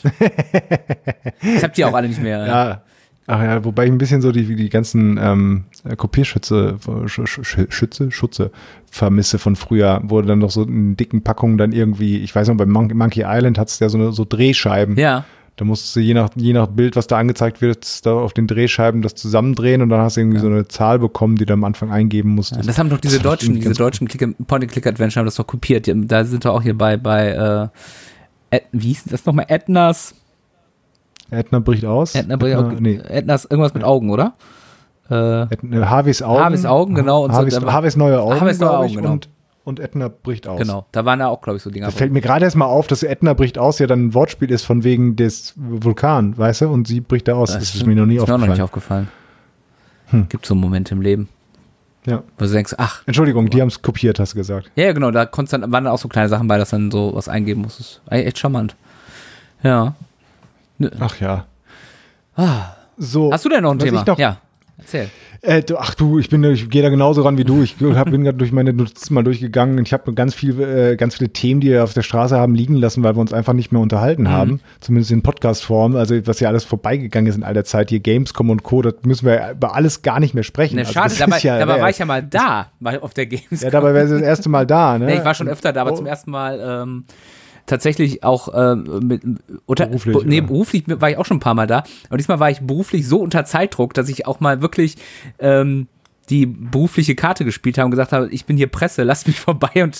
[1.43, 2.47] ich habe die auch alle nicht mehr.
[2.47, 2.83] Ja.
[3.27, 5.65] Ach ja, wobei ich ein bisschen so die, die ganzen ähm,
[5.97, 8.51] Kopierschütze, Sch Sch Schütze, Schutze
[8.91, 12.57] vermisse von früher, wo dann noch so in dicken Packungen dann irgendwie, ich weiß noch,
[12.57, 14.97] bei Mon Monkey Island hat es ja so, eine, so Drehscheiben.
[14.97, 15.25] Ja.
[15.61, 18.47] Da musst du je nach, je nach Bild, was da angezeigt wird, da auf den
[18.47, 21.65] Drehscheiben das zusammendrehen und dann hast du irgendwie so eine Zahl bekommen, die du am
[21.65, 22.67] Anfang eingeben musstest.
[22.67, 25.87] Das haben doch diese Das deutschen, diese deutschen Click- Point-and-Click-Adventure haben das doch kopiert.
[25.95, 27.71] Da sind wir auch hier bei, bei
[28.51, 29.45] äh, Ed, wie hieß das nochmal?
[29.49, 30.15] Ednas,
[31.31, 32.15] Ätna bricht aus.
[32.15, 32.99] Edna, Edna, nee.
[33.07, 34.33] Ednas irgendwas mit Augen, oder?
[35.11, 36.43] Äh, Harveys Augen.
[36.43, 37.37] Harveys Augen, genau, und so,
[37.71, 39.13] Harveys, neue Augen, Harveys neue Augen, genau.
[39.13, 39.29] und,
[39.71, 40.61] und Ätna bricht aus.
[40.61, 41.87] genau, da waren da auch, glaube ich, so Dinger.
[41.87, 44.51] Da fällt mir gerade erst mal auf, dass Ätna bricht aus ja dann ein Wortspiel
[44.51, 46.69] ist von wegen des Vulkan, weißt du?
[46.69, 47.53] Und sie bricht da aus.
[47.55, 47.87] Das, ist stimmt.
[47.87, 49.09] mir noch nie ist mir auch noch nicht aufgefallen.
[50.11, 50.27] aufgefallen.
[50.29, 51.29] Gibt so Momente im Leben,
[52.05, 52.23] Ja.
[52.39, 54.71] wo du denkst, ach, Entschuldigung, die haben es kopiert, hast du gesagt.
[54.75, 56.91] ja, ja, genau, da konntest dann, waren dann auch so kleine Sachen bei, dass dann
[56.91, 58.03] so was eingeben musstest.
[58.11, 58.75] Ey, Echt charmant.
[59.63, 59.95] Ja.
[60.99, 61.47] Ach ja.
[62.37, 62.75] Ah.
[62.97, 63.33] So.
[63.33, 64.01] Hast du denn noch ein Thema?
[64.01, 64.39] Ich noch, Ja,
[64.79, 65.11] erzähl.
[65.43, 67.63] Äh, du, ach du, ich bin, ich gehe da genauso ran wie du.
[67.63, 70.97] Ich hab, bin gerade durch meine Notizen mal durchgegangen und ich habe ganz viel, äh,
[70.97, 73.55] ganz viele Themen, die wir auf der Straße haben liegen lassen, weil wir uns einfach
[73.55, 74.29] nicht mehr unterhalten mhm.
[74.29, 74.61] haben.
[74.81, 75.97] Zumindest in Podcast-Form.
[75.97, 78.83] Also was ja alles vorbeigegangen ist in all der Zeit hier, Gamescom und Co.
[78.83, 80.77] Das müssen wir über alles gar nicht mehr sprechen.
[80.77, 83.59] Ne, also schade, dabei, ja, dabei war ich ja mal da, mal auf der Gamescom.
[83.61, 84.99] Ja, dabei wäre das erste Mal da.
[84.99, 85.07] Ne?
[85.11, 85.97] Nee, ich war schon öfter da, aber oh.
[85.97, 86.83] zum ersten Mal.
[86.83, 87.05] Ähm,
[87.71, 89.23] tatsächlich auch ähm, mit
[89.67, 90.43] unter, beruflich, nee, ja.
[90.43, 91.85] beruflich war ich auch schon ein paar Mal da.
[92.11, 94.97] Und diesmal war ich beruflich so unter Zeitdruck, dass ich auch mal wirklich
[95.39, 95.87] ähm,
[96.29, 99.83] die berufliche Karte gespielt haben und gesagt habe, ich bin hier Presse, lasst mich vorbei
[99.83, 99.97] und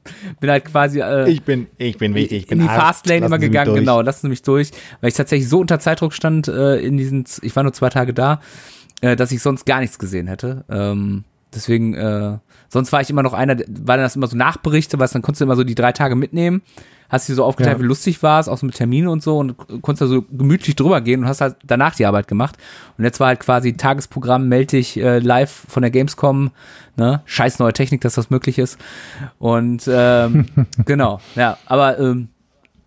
[0.40, 3.38] bin halt quasi äh, ich bin ich bin wichtig, ich bin in die Fastlane immer
[3.38, 4.70] gegangen, genau, lassen Sie mich durch,
[5.00, 8.12] weil ich tatsächlich so unter Zeitdruck stand äh, in diesen ich war nur zwei Tage
[8.12, 8.40] da,
[9.00, 10.64] äh, dass ich sonst gar nichts gesehen hätte.
[10.68, 15.12] Ähm, deswegen äh, sonst war ich immer noch einer, weil das immer so Nachberichte, was
[15.12, 16.62] dann konntest du immer so die drei Tage mitnehmen
[17.08, 17.82] hast dir so aufgeteilt, ja.
[17.82, 20.76] wie lustig war es, auch so mit Terminen und so und konntest da so gemütlich
[20.76, 22.56] drüber gehen und hast halt danach die Arbeit gemacht.
[22.98, 26.50] Und jetzt war halt quasi Tagesprogramm, melde dich äh, live von der Gamescom,
[26.96, 27.22] ne?
[27.24, 28.78] Scheiß neue Technik, dass das möglich ist.
[29.38, 30.46] Und ähm,
[30.84, 32.28] genau, ja, aber ähm,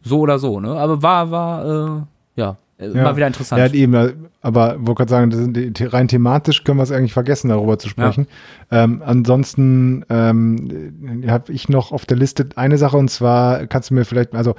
[0.01, 0.71] so oder so, ne?
[0.71, 2.01] Aber war, war, äh,
[2.35, 3.15] ja, äh, ja.
[3.15, 3.59] wieder interessant.
[3.59, 7.79] Ja, eben, aber wollte gerade sagen, die, rein thematisch können wir es eigentlich vergessen, darüber
[7.79, 8.27] zu sprechen.
[8.71, 8.83] Ja.
[8.83, 13.95] Ähm, ansonsten ähm, habe ich noch auf der Liste eine Sache und zwar kannst du
[13.95, 14.55] mir vielleicht, also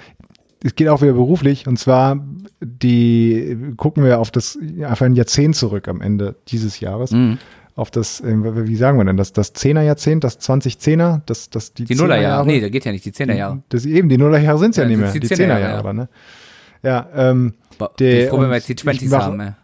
[0.64, 2.24] es geht auch wieder beruflich und zwar
[2.60, 7.12] die gucken wir auf das auf ein Jahrzehnt zurück am Ende dieses Jahres.
[7.12, 7.38] Mhm.
[7.76, 8.34] Auf das, äh,
[8.66, 12.44] wie sagen wir denn, das, das Zehnerjahrzehnt, das 2010er, das, das die, die Nullerjahre.
[12.44, 13.62] Nee, da geht ja nicht, die Zehnerjahre.
[13.68, 15.92] Das eben, die Nullerjahre sind es ja, ja, nicht mehr, die, die Zehnerjahre, ja.
[15.92, 16.08] ne?
[16.82, 17.54] Ja, ähm,
[17.98, 19.40] der, ich froh, wenn wir jetzt die 20s haben.
[19.40, 19.56] Ja.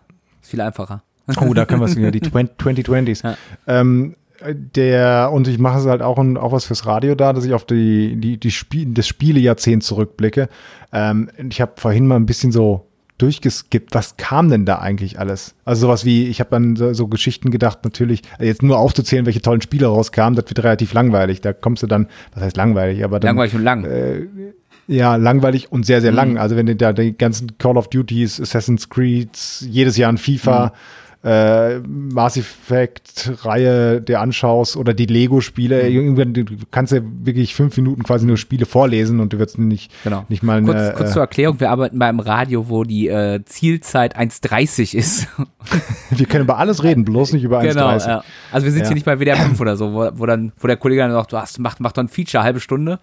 [0.43, 1.03] Ist viel einfacher.
[1.41, 3.25] Oh, da können wir es wieder, die 2020s.
[3.25, 3.37] Ja.
[3.67, 4.17] Ähm,
[4.53, 7.65] der, und ich mache es halt auch, auch was fürs Radio da, dass ich auf
[7.65, 10.49] die, die, die Spiel, das Spielejahrzehnt zurückblicke.
[10.93, 12.87] Ähm, ich habe vorhin mal ein bisschen so
[13.19, 15.55] durchgeskippt, was kam denn da eigentlich alles?
[15.65, 19.41] Also sowas wie, ich habe dann so, so, Geschichten gedacht, natürlich, jetzt nur aufzuzählen, welche
[19.41, 21.41] tollen Spiele rauskamen, das wird relativ langweilig.
[21.41, 23.29] Da kommst du dann, was heißt langweilig, aber dann.
[23.29, 23.85] Langweilig und lang.
[23.85, 24.27] Äh,
[24.87, 26.17] ja, langweilig und sehr, sehr mhm.
[26.17, 26.39] lang.
[26.39, 30.67] Also wenn du da die ganzen Call of Duties, Assassin's Creed, jedes Jahr ein FIFA,
[30.67, 30.71] mhm
[31.25, 35.91] äh, Mass Effect-Reihe dir anschaust oder die Lego-Spiele, mhm.
[35.91, 39.91] irgendwann du kannst ja wirklich fünf Minuten quasi nur Spiele vorlesen und du wirst nicht,
[40.05, 40.27] genau.
[40.29, 44.95] nicht mal kurz, kurz zur Erklärung, wir arbeiten beim Radio, wo die äh, Zielzeit 1,30
[44.95, 45.29] ist.
[46.11, 47.69] wir können über alles reden, bloß nicht über 1,30.
[47.69, 48.25] Genau, ja.
[48.53, 48.89] Also wir sind ja.
[48.89, 51.33] hier nicht bei WDR 5 oder so, wo, wo, dann, wo der Kollege dann sagt,
[51.33, 52.99] du hast, mach, mach doch ein Feature, halbe Stunde.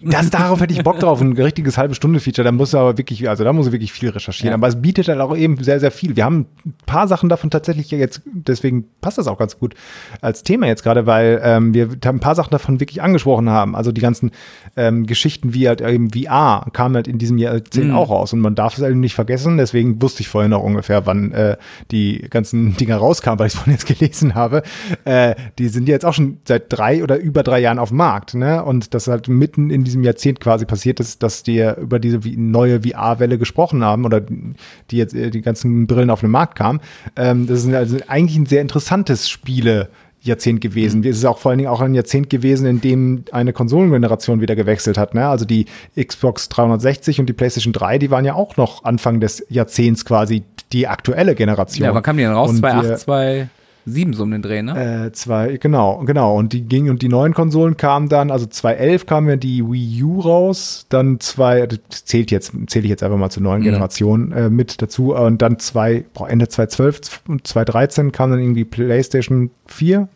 [0.00, 3.28] Das, darauf hätte ich Bock drauf, ein richtiges halbe Stunde Feature, da muss aber wirklich,
[3.28, 4.54] also da muss ich wirklich viel recherchieren, ja.
[4.54, 6.14] aber es bietet halt auch eben sehr, sehr viel.
[6.14, 9.74] Wir haben ein paar Sachen davon tatsächlich jetzt, deswegen passt das auch ganz gut
[10.20, 13.74] als Thema jetzt gerade, weil ähm, wir haben ein paar Sachen davon wirklich angesprochen haben.
[13.74, 14.30] Also die ganzen
[14.76, 17.92] ähm, Geschichten wie halt eben VR kamen halt in diesem Jahr mhm.
[17.92, 19.56] auch raus und man darf es halt nicht vergessen.
[19.56, 21.56] Deswegen wusste ich vorhin auch ungefähr, wann äh,
[21.90, 24.62] die ganzen Dinger rauskamen, weil ich es vorhin jetzt gelesen habe.
[25.04, 28.34] Äh, die sind jetzt auch schon seit drei oder über drei Jahren auf dem Markt.
[28.34, 28.62] Ne?
[28.62, 32.82] Und das halt mitten in diesem Jahrzehnt quasi passiert ist, dass die über diese neue
[32.82, 36.80] VR-Welle gesprochen haben oder die jetzt äh, die ganzen Brillen auf den Markt kamen.
[37.16, 39.88] Ähm, das sind halt also eigentlich ein sehr interessantes Spiele.
[40.26, 41.02] Jahrzehnt gewesen.
[41.02, 41.06] Mhm.
[41.06, 44.56] Es ist auch vor allen Dingen auch ein Jahrzehnt gewesen, in dem eine Konsolengeneration wieder
[44.56, 45.14] gewechselt hat.
[45.14, 45.26] Ne?
[45.26, 45.66] Also die
[45.96, 50.42] Xbox 360 und die PlayStation 3, die waren ja auch noch Anfang des Jahrzehnts quasi
[50.72, 51.86] die aktuelle Generation.
[51.86, 52.50] Ja, wann kam die denn raus?
[52.50, 53.48] 2.8, 2
[53.86, 55.06] sieben so um den Dreh, ne?
[55.06, 56.36] Äh, zwei, genau, genau.
[56.36, 60.02] Und die gingen und die neuen Konsolen kamen dann, also 2011 kam ja die Wii
[60.02, 63.64] U raus, dann zwei, das zählt jetzt, zähle ich jetzt einfach mal zur neuen mhm.
[63.64, 65.14] Generation äh, mit dazu.
[65.14, 70.08] Und dann zwei, boah, Ende 2012 und 2013 kam dann irgendwie PlayStation 4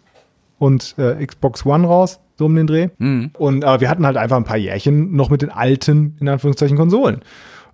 [0.58, 2.88] und äh, Xbox One raus, so um den Dreh.
[2.98, 3.30] Mhm.
[3.38, 6.76] Und aber wir hatten halt einfach ein paar Jährchen noch mit den alten, in Anführungszeichen,
[6.76, 7.20] Konsolen.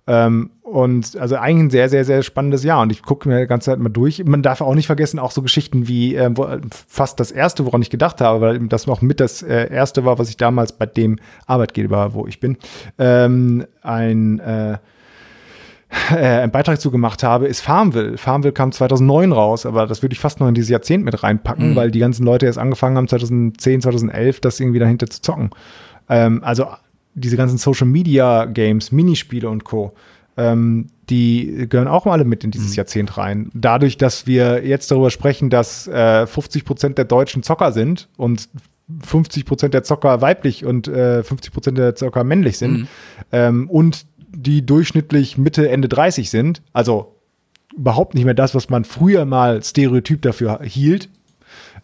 [0.07, 2.81] Ähm, und also eigentlich ein sehr, sehr, sehr spannendes Jahr.
[2.81, 4.23] Und ich gucke mir die ganze Zeit mal durch.
[4.25, 6.29] Man darf auch nicht vergessen, auch so Geschichten wie äh,
[6.87, 10.19] fast das erste, woran ich gedacht habe, weil das noch mit das äh, erste war,
[10.19, 12.57] was ich damals bei dem Arbeitgeber, wo ich bin,
[12.97, 14.77] ähm, ein äh,
[16.11, 18.17] äh, einen Beitrag zu gemacht habe, ist Farmville.
[18.17, 21.71] Farmville kam 2009 raus, aber das würde ich fast noch in dieses Jahrzehnt mit reinpacken,
[21.71, 21.75] mhm.
[21.75, 25.51] weil die ganzen Leute erst angefangen haben, 2010, 2011, das irgendwie dahinter zu zocken.
[26.09, 26.67] Ähm, also
[27.19, 29.93] diese ganzen Social Media Games, Minispiele und Co.,
[30.37, 32.75] ähm, die gehören auch alle mit in dieses mhm.
[32.75, 33.49] Jahrzehnt rein.
[33.53, 38.49] Dadurch, dass wir jetzt darüber sprechen, dass äh, 50 Prozent der Deutschen Zocker sind und
[39.03, 42.87] 50 Prozent der Zocker weiblich und äh, 50 Prozent der Zocker männlich sind mhm.
[43.31, 47.15] ähm, und die durchschnittlich Mitte, Ende 30 sind, also
[47.75, 51.09] überhaupt nicht mehr das, was man früher mal Stereotyp dafür hielt,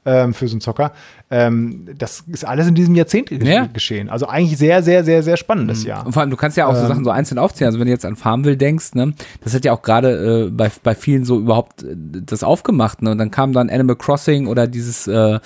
[0.06, 0.92] ähm, für so einen Zocker,
[1.36, 3.66] Ähm, das ist alles in diesem Jahrzehnt Ja.
[3.66, 4.08] geschehen.
[4.08, 6.06] Also eigentlich sehr, sehr, sehr, sehr spannendes Jahr.
[6.06, 6.88] Und vor allem, du kannst ja auch so Ähm.
[6.88, 7.70] Sachen so einzeln aufzählen.
[7.70, 9.14] Also wenn du jetzt an Farmville denkst, ne,
[9.44, 13.10] das hat ja auch gerade äh, bei, bei vielen so überhaupt äh, das aufgemacht, ne?
[13.12, 15.40] Und dann kam dann Animal Crossing oder dieses, äh,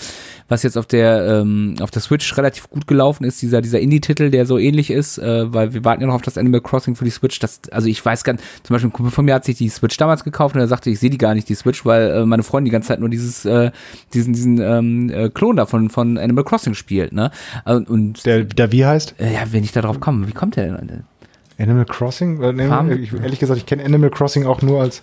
[0.50, 4.30] was jetzt auf der ähm, auf der Switch relativ gut gelaufen ist, dieser dieser Indie-Titel,
[4.30, 7.06] der so ähnlich ist, äh, weil wir warten ja noch auf das Animal Crossing für
[7.06, 7.40] die Switch.
[7.40, 9.70] Das, also ich weiß gar nicht, zum Beispiel ein Kumpel von mir hat sich die
[9.70, 12.26] Switch damals gekauft und er sagte, ich sehe die gar nicht, die Switch, weil äh,
[12.26, 13.72] meine Freundin die ganze Zeit nur dieses äh,
[14.14, 17.32] diesen diesen ähm, äh, Klon da von von Animal Crossing spielt, ne?
[17.66, 19.16] Und, und Der, der wie heißt?
[19.20, 21.04] äh, ja, wenn ich da drauf komme, wie kommt der denn?
[21.60, 22.42] Animal Crossing?
[22.42, 25.02] Äh, Farm- ich, ehrlich gesagt, ich kenne Animal Crossing auch nur als,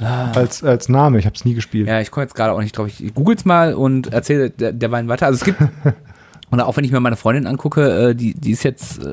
[0.00, 1.18] als, als Name.
[1.18, 1.88] Ich habe es nie gespielt.
[1.88, 2.88] Ja, ich komme jetzt gerade auch nicht drauf.
[3.00, 5.26] Ich google's mal und erzähle der, derweil weiter.
[5.26, 5.58] Also es gibt,
[6.50, 9.12] und auch wenn ich mir meine Freundin angucke, äh, die, die ist jetzt äh,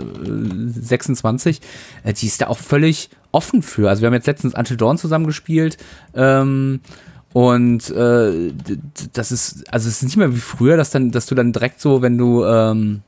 [0.67, 1.61] 26,
[2.03, 3.89] äh, die ist da auch völlig offen für.
[3.89, 5.77] Also wir haben jetzt letztens Until Dawn zusammen gespielt.
[6.13, 6.81] Ähm,
[7.35, 8.53] und äh,
[9.11, 11.81] das ist, also es ist nicht mehr wie früher, dass dann, dass du dann direkt
[11.81, 13.01] so, wenn du ähm,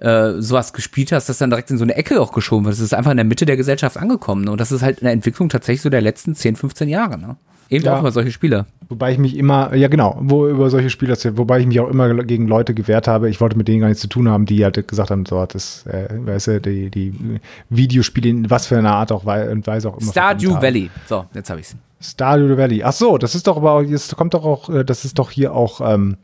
[0.00, 2.72] äh, sowas gespielt hast, dass dann direkt in so eine Ecke auch geschoben wird.
[2.72, 4.42] Das ist einfach in der Mitte der Gesellschaft angekommen.
[4.42, 4.50] Ne?
[4.50, 7.16] Und das ist halt eine Entwicklung tatsächlich so der letzten 10, 15 Jahre.
[7.16, 7.36] Ne?
[7.70, 7.94] Eben Ja.
[7.94, 8.66] auch über solche Spiele.
[8.88, 11.88] Wobei ich mich immer, ja genau, wo über solche Spiele erzählt, wobei ich mich auch
[11.88, 13.30] immer gegen Leute gewehrt habe.
[13.30, 15.86] Ich wollte mit denen gar nichts zu tun haben, die halt gesagt haben, so, das,
[15.86, 17.38] äh, weißt du, die, die
[17.70, 20.10] Videospiele in was für einer Art auch und Weise auch immer.
[20.10, 20.60] Stardew.
[20.60, 20.90] Valley.
[21.08, 21.76] So, jetzt habe ich's.
[22.00, 22.82] Stardew Valley.
[22.84, 25.52] Ach so, das ist doch aber, das kommt doch auch, äh, das ist doch hier
[25.54, 26.16] auch ähm,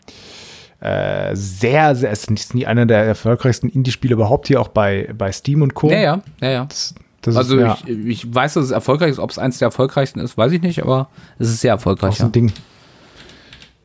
[0.80, 5.32] äh, sehr, sehr, es ist nie einer der erfolgreichsten Indie-Spiele überhaupt hier auch bei, bei
[5.32, 5.90] Steam und Co.
[5.90, 6.64] Ja, ja, ja, ja.
[6.66, 9.18] Das, das Also ist, ja, ich, ich weiß, dass es erfolgreich ist.
[9.18, 11.08] Ob es eins der erfolgreichsten ist, weiß ich nicht, aber
[11.38, 12.16] es ist sehr auch erfolgreich.
[12.16, 12.28] so Ja.
[12.28, 12.52] ein Ding.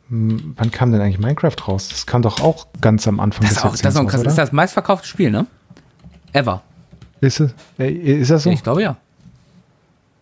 [0.10, 1.88] Hm, Wann kam denn eigentlich Minecraft raus?
[1.90, 4.52] Das kam doch auch ganz am Anfang Das, ist auch, das, ist raus, ist das
[4.52, 5.46] meistverkaufte Spiel, ne?
[6.34, 6.62] Ever.
[7.22, 7.54] Ist es?
[7.78, 8.50] Äh, Ist das so?
[8.50, 8.98] Ich glaube ja.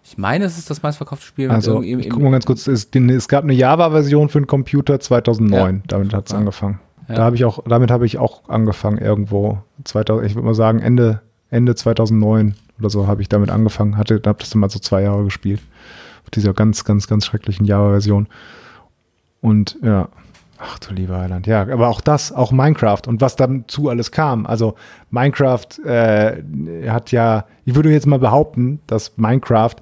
[0.09, 1.51] Ich meine, es ist das meistverkaufte Spiel.
[1.51, 2.65] Also, Im- im- ich guck mal ganz kurz.
[2.67, 5.83] Es, es gab eine Java-Version für den Computer 2009.
[5.87, 6.37] Damit hat es Ja.
[6.37, 6.79] angefangen.
[7.09, 7.15] Ja.
[7.15, 9.59] Da habe ich auch, damit habe ich auch angefangen irgendwo.
[9.83, 13.97] 2000, ich würde mal sagen Ende, Ende 2009 oder so habe ich damit angefangen.
[13.97, 15.61] Hatte, habe das dann mal so zwei Jahre gespielt.
[16.23, 18.27] Auf dieser ganz, ganz, ganz schrecklichen Java-Version.
[19.41, 20.09] Und ja,
[20.57, 21.47] ach du lieber Heiland.
[21.47, 24.45] Ja, aber auch das, auch Minecraft und was dazu alles kam.
[24.45, 24.75] Also
[25.11, 26.41] Minecraft äh,
[26.89, 29.75] hat ja, ich würde jetzt mal behaupten, dass Minecraft,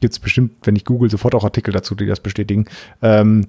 [0.00, 2.66] gibt es bestimmt, wenn ich google, sofort auch Artikel dazu, die das bestätigen,
[3.02, 3.46] ähm,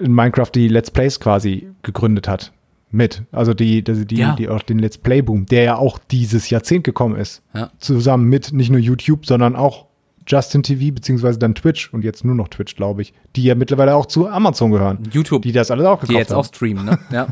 [0.00, 2.52] in Minecraft die Let's Plays quasi gegründet hat.
[2.90, 3.24] Mit.
[3.32, 4.34] Also die, die, die, Ja.
[4.34, 7.42] die auch den Let's Play Boom, der ja auch dieses Jahrzehnt gekommen ist.
[7.52, 7.70] Ja.
[7.78, 9.87] Zusammen mit nicht nur YouTube, sondern auch
[10.28, 13.94] Justin TV, beziehungsweise dann Twitch und jetzt nur noch Twitch, glaube ich, die ja mittlerweile
[13.96, 14.98] auch zu Amazon gehören.
[15.10, 16.38] YouTube, Die das alles auch gekauft die jetzt haben.
[16.38, 16.98] auch streamen, ne?
[17.10, 17.28] Ja.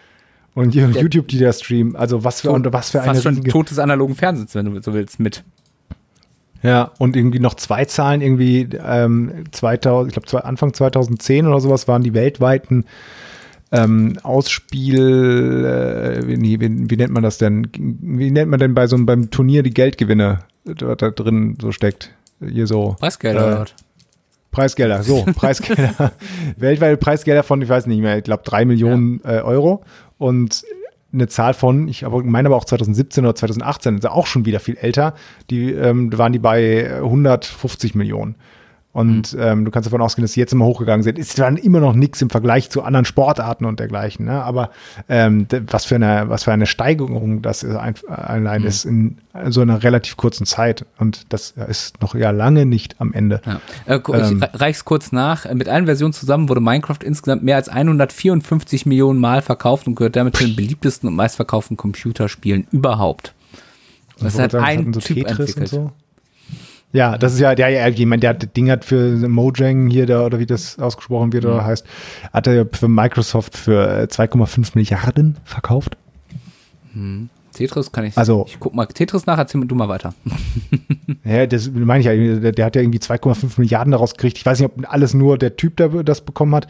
[0.54, 1.96] und YouTube, die da streamen.
[1.96, 4.94] Also was für, und was für eine Fast schon totes analogen Fernsehens, wenn du so
[4.94, 5.44] willst, mit.
[6.62, 11.86] Ja, und irgendwie noch zwei Zahlen, irgendwie ähm, 2000, ich glaube Anfang 2010 oder sowas
[11.86, 12.86] waren die weltweiten
[13.72, 17.68] ähm, Ausspiel, äh, wie, wie, wie nennt man das denn?
[17.76, 21.72] Wie nennt man denn bei so einem beim Turnier die Geldgewinne, da, da drin so
[21.72, 22.14] steckt?
[22.40, 22.96] Hier so.
[22.98, 23.64] Preisgelder Äh?
[24.56, 26.12] Preisgelder, so, Preisgelder.
[26.56, 29.82] Weltweite Preisgelder von, ich weiß nicht mehr, ich glaube drei Millionen äh, Euro
[30.16, 30.64] und
[31.12, 34.76] eine Zahl von, ich meine aber auch 2017 oder 2018, ist auch schon wieder viel
[34.78, 35.14] älter,
[35.50, 38.36] die ähm, da waren die bei 150 Millionen.
[38.96, 41.18] Und ähm, du kannst davon ausgehen, dass sie jetzt immer hochgegangen sind.
[41.18, 44.24] Ist dann immer noch nichts im Vergleich zu anderen Sportarten und dergleichen.
[44.24, 44.42] Ne?
[44.42, 44.70] Aber
[45.10, 49.18] ähm, was, für eine, was für eine Steigerung das allein ist in
[49.48, 50.86] so einer relativ kurzen Zeit.
[50.98, 53.42] Und das ist noch ja lange nicht am Ende.
[53.44, 53.60] Ja.
[53.84, 54.38] Äh, Ähm.
[54.38, 55.44] ich re- reich's kurz nach.
[55.44, 59.94] Äh, Mit allen Versionen zusammen wurde Minecraft insgesamt mehr als 154 Millionen Mal verkauft und
[59.96, 63.34] gehört damit zu den beliebtesten und meistverkauften Computerspielen überhaupt.
[64.18, 65.68] Das hat ein so Typ Tetris und entwickelt.
[65.68, 65.92] so.
[66.92, 70.24] Ja, das ist ja, der, ja, jemand, der hat Ding hat für Mojang hier, der,
[70.24, 71.84] oder wie das ausgesprochen wird, oder heißt,
[72.32, 75.96] hat er für Microsoft für äh, 2,5 Milliarden verkauft.
[77.52, 78.16] Tetris kann ich.
[78.16, 80.14] Also- ich guck mal Tetris nach, erzähl du mal weiter.
[81.24, 84.38] Ja, das meine ich ja, der, der hat ja irgendwie 2,5 Milliarden daraus gekriegt.
[84.38, 86.68] Ich weiß nicht, ob alles nur der Typ, der das bekommen hat.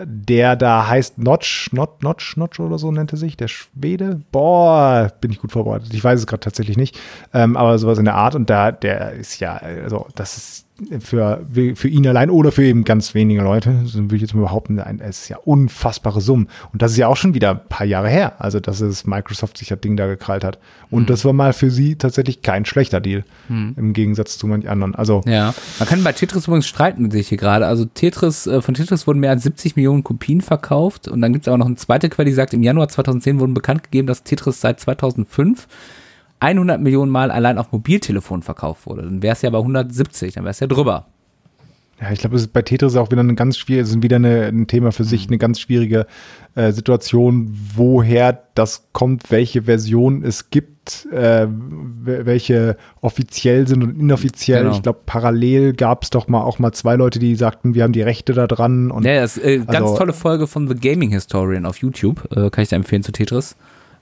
[0.00, 4.20] Der da heißt Notch, Not, Notch, Notch oder so nennt er sich, der Schwede.
[4.30, 5.92] Boah, bin ich gut vorbereitet.
[5.92, 6.98] Ich weiß es gerade tatsächlich nicht.
[7.34, 8.36] Ähm, aber sowas in der Art.
[8.36, 10.67] Und da, der ist ja, also das ist
[11.00, 14.42] für, für ihn allein oder für eben ganz wenige Leute, so würde ich jetzt mal
[14.42, 16.48] behaupten, ein, es ist ja unfassbare Summen.
[16.72, 18.34] Und das ist ja auch schon wieder ein paar Jahre her.
[18.38, 20.58] Also, dass es Microsoft sich das Ding da gekrallt hat.
[20.90, 23.24] Und das war mal für sie tatsächlich kein schlechter Deal.
[23.76, 24.94] Im Gegensatz zu manch anderen.
[24.94, 27.66] Also, Ja, man kann bei Tetris übrigens streiten, sehe ich hier gerade.
[27.66, 31.44] Also Tetris, äh, von Tetris wurden mehr als 70 Millionen Kopien verkauft und dann gibt
[31.44, 34.22] es aber noch eine zweite Quelle, die sagt, im Januar 2010 wurden bekannt gegeben, dass
[34.22, 35.66] Tetris seit 2005
[36.40, 39.02] 100 Millionen Mal allein auf Mobiltelefon verkauft wurde.
[39.02, 41.06] Dann wäre es ja bei 170, dann wäre es ja drüber.
[42.00, 44.44] Ja, ich glaube, es ist bei Tetris auch wieder ein ganz schwierig, sind wieder eine,
[44.46, 45.30] ein Thema für sich, Mhm.
[45.32, 46.06] eine ganz schwierige
[46.54, 54.62] äh, Situation, woher das kommt, welche Version es gibt, äh, welche offiziell sind und inoffiziell.
[54.62, 54.74] Genau.
[54.76, 57.92] Ich glaube, parallel gab es doch mal auch mal zwei Leute, die sagten, wir haben
[57.92, 58.92] die Rechte da dran.
[58.92, 62.28] Und Ja, das ist äh, ganz Also- tolle Folge von The Gaming Historian auf YouTube,
[62.30, 63.56] äh, kann ich dir empfehlen zu Tetris.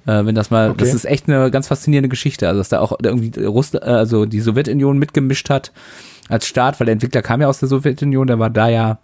[0.07, 0.79] Äh, wenn das mal, Okay.
[0.79, 4.25] das ist echt eine ganz faszinierende Geschichte, also dass da auch irgendwie Russland, äh, also
[4.25, 5.73] die Sowjetunion mitgemischt hat
[6.29, 8.99] als Staat, weil der Entwickler kam ja aus der Sowjetunion, der war da ja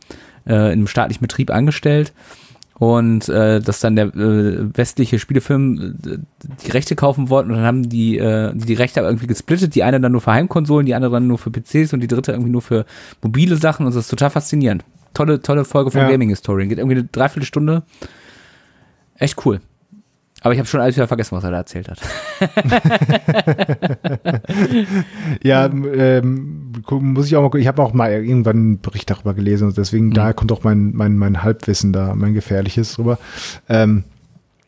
[0.46, 2.12] äh, im staatlichen Betrieb angestellt
[2.74, 6.18] und äh, dass dann der äh, westliche Spielefilm äh,
[6.64, 9.74] die Rechte kaufen wollten und dann haben die äh, die, die Rechte aber irgendwie gesplittet,
[9.74, 12.32] die eine dann nur für Heimkonsolen, die andere dann nur für PCs und die dritte
[12.32, 12.84] irgendwie nur für
[13.22, 14.84] mobile Sachen und das ist total faszinierend.
[15.14, 16.08] Tolle, tolle Folge von Ja.
[16.10, 16.68] Gaming Historian.
[16.70, 17.82] Geht irgendwie eine Dreiviertelstunde.
[19.16, 19.60] Echt cool.
[20.42, 22.00] Aber ich habe schon alles wieder vergessen, was er da erzählt hat.
[25.42, 29.68] Ja, ähm, muss ich auch mal, ich habe auch mal irgendwann einen Bericht darüber gelesen
[29.68, 30.14] und deswegen Mhm.
[30.14, 33.18] daher kommt auch mein, mein, mein Halbwissen da, mein gefährliches drüber.
[33.68, 34.04] Ähm,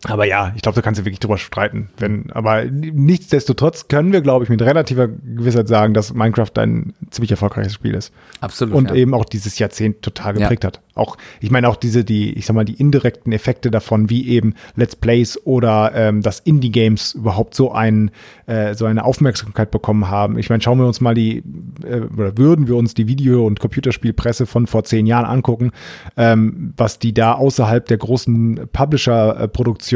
[0.06, 1.88] aber ja, ich glaube, da kannst du wirklich drüber streiten.
[1.96, 7.30] Wenn, aber nichtsdestotrotz können wir, glaube ich, mit relativer Gewissheit sagen, dass Minecraft ein ziemlich
[7.30, 8.12] erfolgreiches Spiel ist.
[8.40, 8.74] Absolut.
[8.74, 8.96] Und ja.
[8.96, 10.42] eben auch dieses Jahrzehnt total Ja.
[10.42, 10.80] geprägt hat.
[10.94, 14.54] Auch, ich meine auch diese, die, ich sag mal, die indirekten Effekte davon, wie eben
[14.76, 18.10] Let's Plays oder ähm, dass Indie-Games überhaupt so ein,
[18.46, 20.38] äh, so eine Aufmerksamkeit bekommen haben.
[20.38, 21.42] Ich meine, schauen wir uns mal die,
[21.84, 25.72] äh, oder würden wir uns die Video- und Computerspielpresse von vor zehn Jahren angucken,
[26.16, 29.93] ähm, was die da außerhalb der großen Publisher-Produktion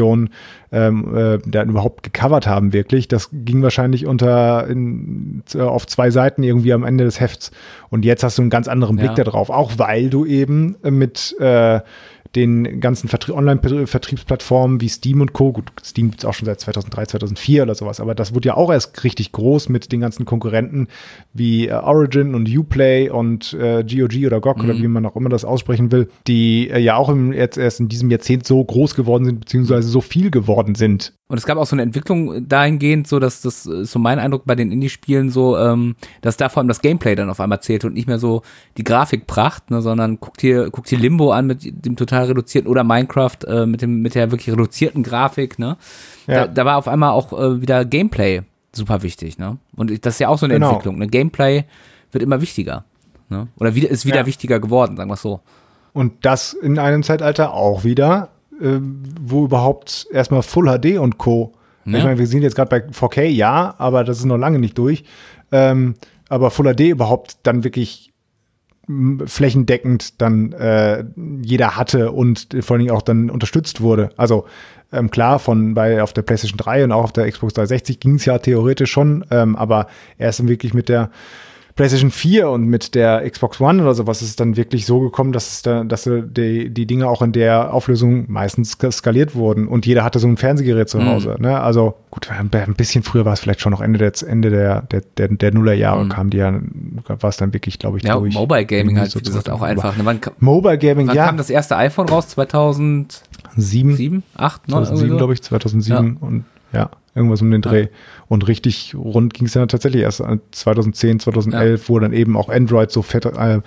[0.71, 3.07] ähm, äh, da überhaupt gecovert haben, wirklich.
[3.07, 7.51] Das ging wahrscheinlich unter in, äh, auf zwei Seiten irgendwie am Ende des Hefts.
[7.89, 9.23] Und jetzt hast du einen ganz anderen Blick Ja.
[9.23, 11.79] darauf, auch weil du eben mit äh,
[12.35, 15.51] den ganzen Vertrie Online-Vertriebsplattformen wie Steam und Co.
[15.51, 18.71] Gut, Steam gibt's auch schon seit 2003, 2004 oder sowas, aber das wurde ja auch
[18.71, 20.87] erst richtig groß mit den ganzen Konkurrenten
[21.33, 25.29] wie äh, Origin und Uplay und äh, GOG oder GOG oder wie man auch immer
[25.29, 28.95] das aussprechen will, die äh, ja auch im, jetzt erst in diesem Jahrzehnt so groß
[28.95, 31.13] geworden sind, beziehungsweise so viel geworden sind.
[31.31, 34.45] Und es gab auch so eine Entwicklung dahingehend, so dass das ist so mein Eindruck
[34.45, 37.85] bei den Indie-Spielen so, ähm, dass da vor allem das Gameplay dann auf einmal zählt
[37.85, 38.41] und nicht mehr so
[38.77, 42.83] die Grafikpracht, ne, sondern guckt hier guckt hier Limbo an mit dem total reduzierten oder
[42.83, 45.77] Minecraft äh, mit dem mit der wirklich reduzierten Grafik, ne?
[46.27, 46.45] Ja.
[46.45, 48.41] Da, da war auf einmal auch äh, wieder Gameplay
[48.73, 49.57] super wichtig, ne?
[49.75, 50.69] Und das ist ja auch so eine Genau.
[50.69, 51.07] Entwicklung, ne?
[51.07, 51.63] Gameplay
[52.11, 52.85] wird immer wichtiger,
[53.29, 53.47] ne?
[53.59, 54.25] Oder wieder ist wieder Ja.
[54.25, 55.39] wichtiger geworden, sagen wir so.
[55.93, 58.29] Und das in einem Zeitalter auch wieder,
[58.61, 61.53] ähm, wo überhaupt erstmal Full HD und Co.
[61.85, 61.97] Ja.
[61.97, 64.77] Ich meine, wir sind jetzt gerade bei 4K, ja, aber das ist noch lange nicht
[64.77, 65.03] durch.
[65.51, 65.95] Ähm,
[66.27, 68.08] aber Full HD überhaupt dann wirklich
[69.25, 71.03] flächendeckend dann äh,
[71.41, 74.09] jeder hatte und vor allen Dingen auch dann unterstützt wurde.
[74.17, 74.45] Also
[74.91, 78.15] ähm, klar, von bei auf der PlayStation 3 und auch auf der Xbox 360 ging
[78.15, 79.87] es ja theoretisch schon, ähm, aber
[80.17, 81.11] erst wirklich mit der
[81.79, 85.31] PlayStation 4 und mit der Xbox One oder sowas ist es dann wirklich so gekommen,
[85.31, 89.85] dass da, dass die, die Dinge auch in der Auflösung meistens ska- skaliert wurden und
[89.85, 91.05] jeder hatte so ein Fernsehgerät zu Mhm.
[91.07, 91.35] Hause.
[91.39, 91.57] Ne?
[91.61, 95.03] Also gut, ein bisschen früher war es vielleicht schon noch Ende der Ende der der,
[95.17, 96.09] der, der Nullerjahre Mhm.
[96.09, 96.59] kam die ja,
[97.07, 98.33] war es dann wirklich, glaube ich, Ja, durch.
[98.33, 99.95] Mobile Gaming halt, so wie gesagt, auch einfach.
[99.95, 100.03] Ne?
[100.03, 102.27] Wann, Mobile Gaming, wann ja, kam das erste iPhone raus?
[102.27, 104.85] 2007, sieben, 8, 9?
[104.85, 107.87] 2007, glaube ich, 2007 und ja, irgendwas um den Dreh.
[108.27, 112.49] Und richtig rund ging es dann tatsächlich erst an 2010, 2011, wo dann eben auch
[112.49, 113.61] Android so fette, äh,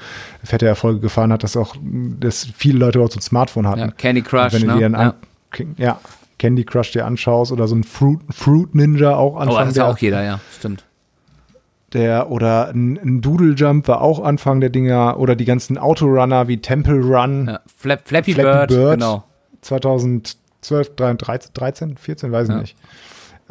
[0.46, 3.80] fette Erfolge gefahren hat, dass auch, dass viele Leute auch so ein Smartphone hatten.
[3.80, 4.74] Ja, Candy Und Crush, wenn du ne?
[4.74, 5.14] dir dann ja.
[5.58, 6.00] an, ja,
[6.38, 9.84] Candy Crush dir anschaust oder so ein Fruit, Fruit Ninja auch Oh, Anfang das der,
[9.84, 10.84] ja auch jeder, ja, stimmt.
[11.92, 16.48] der oder ein, ein Doodle Jump war auch Anfang der Dinger oder die ganzen Autorunner
[16.48, 17.60] wie Temple Run Ja.
[17.76, 18.94] Flap, Flappy, Flappy Bird, Bird.
[18.98, 19.24] genau.
[19.60, 21.18] 2012, 13,
[21.54, 22.60] 13 14, weiß ich Ja.
[22.60, 22.76] nicht.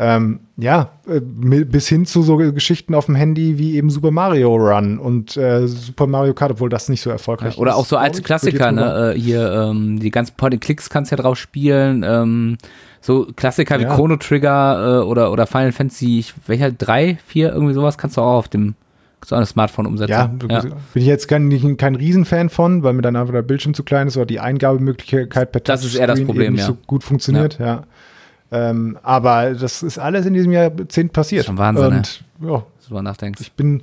[0.04, 4.56] Ähm, ja, äh, bis hin zu so Geschichten auf dem Handy wie eben Super Mario
[4.56, 7.78] Run und äh, Super Mario Kart, obwohl das nicht so erfolgreich Oder ist.
[7.78, 8.24] auch so alte.
[8.24, 9.14] Klassiker, ne?
[9.14, 12.04] Äh, hier, ähm, die ganzen Point-and-Clicks kannst du ja drauf spielen.
[12.04, 12.58] Ähm,
[13.00, 13.94] so Klassiker wie Ja.
[13.94, 16.72] Chrono Trigger äh, oder, oder Final Fantasy, ich, welcher?
[16.72, 18.74] Drei, vier, irgendwie sowas kannst du auch auf dem
[19.30, 20.12] auch ein Smartphone umsetzen.
[20.12, 23.84] Ja, bin ich jetzt kein, kein Riesenfan von, weil mir dann einfach der Bildschirm zu
[23.84, 26.68] klein ist oder die Eingabemöglichkeit per Das ist eher das Touchscreen Problem, nicht ja.
[26.68, 27.84] so gut funktioniert, ja.
[28.52, 31.46] Ähm, aber das ist alles in diesem Jahrzehnt passiert.
[31.46, 33.42] Schon Wahnsinn, Und ja, Wenn du nachdenkst.
[33.42, 33.82] ich bin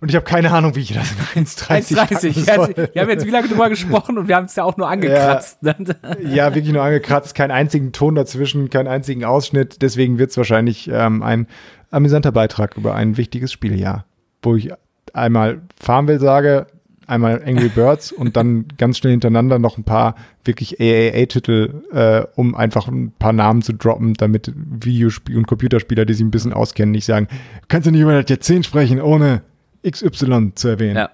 [0.00, 2.54] und ich habe keine Ahnung, wie ich das in 1,30 packen 1,30.
[2.56, 2.74] soll.
[2.76, 4.88] Ja, Wir haben jetzt wie lange drüber gesprochen und wir haben es ja auch nur
[4.88, 5.62] angekratzt.
[5.62, 5.76] ne?
[6.24, 9.82] Ja, wirklich nur angekratzt, keinen einzigen Ton dazwischen, keinen einzigen Ausschnitt.
[9.82, 11.46] Deswegen wird es wahrscheinlich ähm, ein
[11.90, 14.06] amüsanter Beitrag über ein wichtiges Spieljahr,
[14.42, 14.70] wo ich
[15.12, 16.66] einmal Farmville sage,
[17.10, 22.54] einmal Angry Birds und dann ganz schnell hintereinander noch ein paar wirklich AAA-Titel, äh, um
[22.54, 26.92] einfach ein paar Namen zu droppen, damit Videospiel- und Computerspieler, die sich ein bisschen auskennen,
[26.92, 27.28] nicht sagen,
[27.68, 29.42] kannst du nicht über das Jahrzehnt sprechen, ohne
[29.88, 30.96] XY zu erwähnen.
[30.96, 31.10] Ja.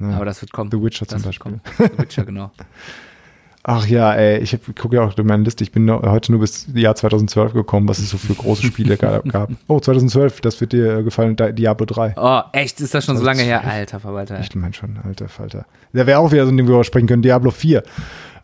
[0.00, 0.10] Ja.
[0.10, 0.70] Aber das wird kommen.
[0.70, 1.60] The Witcher zum das Beispiel.
[1.60, 1.60] kommen.
[1.78, 2.52] The Witcher, genau.
[3.70, 5.62] Ach ja, ey, ich gucke ja auch durch meine Liste.
[5.62, 9.18] Ich bin heute nur bis Jahr 2012 gekommen, was es so für große Spiele ga-
[9.30, 9.50] gab.
[9.66, 12.14] Oh, 2012, das wird dir äh, gefallen, Di- Diablo 3.
[12.16, 12.80] Oh, echt?
[12.80, 13.58] Ist das schon so lange her?
[13.60, 13.78] 2012.
[13.80, 14.40] Alter Verwalter.
[14.40, 15.66] Ich meine schon, alter Falter.
[15.92, 17.82] Da wäre auch wieder so ein Ding, worüber wir sprechen können, Diablo 4.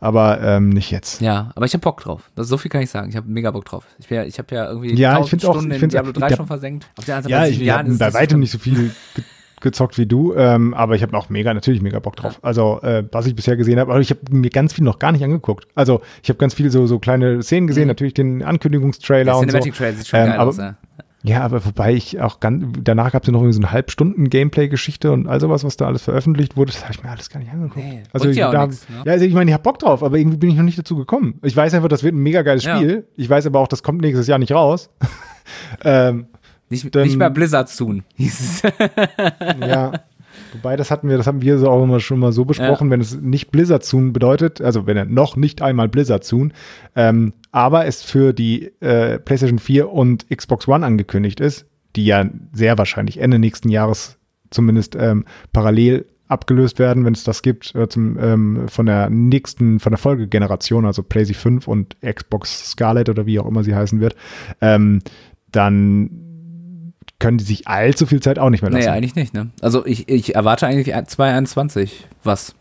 [0.00, 1.22] Aber ähm, nicht jetzt.
[1.22, 2.30] Ja, aber ich habe Bock drauf.
[2.34, 3.08] Das, so viel kann ich sagen.
[3.08, 3.86] Ich habe mega Bock drauf.
[3.98, 6.10] Ich, wär, ich habe ja irgendwie Ja, ich 1000 find's auch- Stunden ich in Diablo
[6.10, 6.86] auch- 3 ich schon versenkt.
[6.98, 8.90] Auf der anderen Ja, Seite, ich sieben Jahren ist bei weitem nicht so viel
[9.64, 12.38] gezockt wie du, ähm, aber ich habe auch mega, natürlich mega Bock drauf.
[12.42, 15.10] Also, äh, was ich bisher gesehen habe, aber ich habe mir ganz viel noch gar
[15.10, 15.66] nicht angeguckt.
[15.74, 17.88] Also, ich habe ganz viel so, so kleine Szenen gesehen, Mhm.
[17.88, 19.58] natürlich den Ankündigungstrailer Der und so.
[19.58, 20.58] Cinematic Trail sieht schon Ähm, geil aber- aus.
[20.58, 20.76] Ja.
[21.26, 24.28] Ja, aber wobei ich auch ganz, danach gab es ja noch irgendwie so eine Halbstunden
[24.28, 27.40] Gameplay-Geschichte und all sowas, was da alles veröffentlicht wurde, das habe ich mir alles gar
[27.40, 27.76] nicht angeguckt.
[27.82, 28.96] Nee, also ich, ja da, nix, ne?
[29.06, 30.96] ja, also ich meine, ich habe Bock drauf, aber irgendwie bin ich noch nicht dazu
[30.96, 31.38] gekommen.
[31.42, 32.76] Ich weiß einfach, das wird ein mega geiles Ja.
[32.76, 33.06] Spiel.
[33.16, 34.90] Ich weiß aber auch, das kommt nächstes Jahr nicht raus.
[35.82, 36.26] ähm,
[36.70, 38.62] Nicht, nicht mehr Blizzard Soon, hieß es.
[39.60, 39.92] ja.
[40.52, 43.00] Wobei, das hatten wir, das haben wir so auch immer schon mal so besprochen, wenn
[43.00, 46.52] es nicht Blizzard Soon bedeutet, also wenn er noch nicht einmal Blizzard Soon,
[46.96, 52.28] ähm, aber es für die äh, PlayStation 4 und Xbox One angekündigt ist, die ja
[52.52, 54.18] sehr wahrscheinlich Ende nächsten Jahres
[54.50, 59.78] zumindest ähm, parallel abgelöst werden, wenn es das gibt, äh, zum, ähm, von der nächsten,
[59.78, 64.00] von der Folgegeneration, also PlayStation 5 und Xbox Scarlet oder wie auch immer sie heißen
[64.00, 64.16] wird,
[64.60, 65.00] ähm,
[65.52, 66.23] dann
[67.18, 68.84] können die sich allzu viel Zeit auch nicht mehr lassen.
[68.84, 69.50] Nee, eigentlich nicht, ne?
[69.60, 72.54] Also ich, ich erwarte eigentlich 2021 was.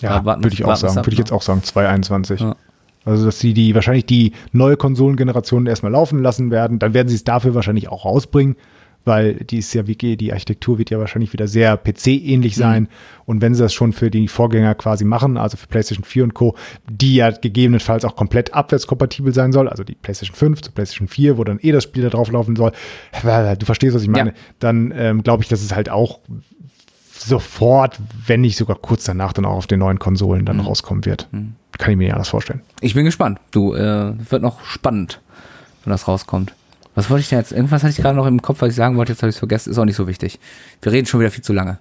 [0.00, 0.96] Ja, würde ich auch sagen.
[0.96, 2.40] Würde ich jetzt auch sagen, 2021.
[2.40, 2.56] Ja.
[3.04, 6.78] Also, dass sie die wahrscheinlich die neue Konsolengeneration erstmal laufen lassen werden.
[6.78, 8.56] Dann werden sie es dafür wahrscheinlich auch rausbringen,
[9.04, 11.80] weil die ist ja wirklich, die Architektur wird ja wahrscheinlich wieder sehr Mhm.
[11.92, 12.88] PC-ähnlich sein.
[13.26, 16.34] Und wenn sie das schon für die Vorgänger quasi machen, also für PlayStation 4 und
[16.34, 16.54] Co.,
[16.90, 21.38] die ja gegebenenfalls auch komplett abwärtskompatibel sein soll, also die PlayStation 5 zu PlayStation 4,
[21.38, 22.72] wo dann eh das Spiel da drauf laufen soll,
[23.22, 24.36] du verstehst, was ich meine, Ja.
[24.58, 26.20] dann ähm, glaube ich, dass es halt auch
[27.16, 30.46] sofort, wenn nicht sogar kurz danach, dann auch auf den neuen Konsolen Mhm.
[30.46, 31.28] dann rauskommen wird.
[31.78, 32.60] Kann ich mir nicht anders vorstellen.
[32.80, 33.38] Ich bin gespannt.
[33.50, 35.20] Du, äh, wird noch spannend,
[35.84, 36.54] wenn das rauskommt.
[36.94, 37.52] Was wollte ich denn jetzt?
[37.52, 39.38] Irgendwas hatte ich gerade noch im Kopf, was ich sagen wollte, jetzt habe ich es
[39.40, 39.70] vergessen.
[39.70, 40.38] Ist auch nicht so wichtig.
[40.82, 41.78] Wir reden schon wieder viel zu lange.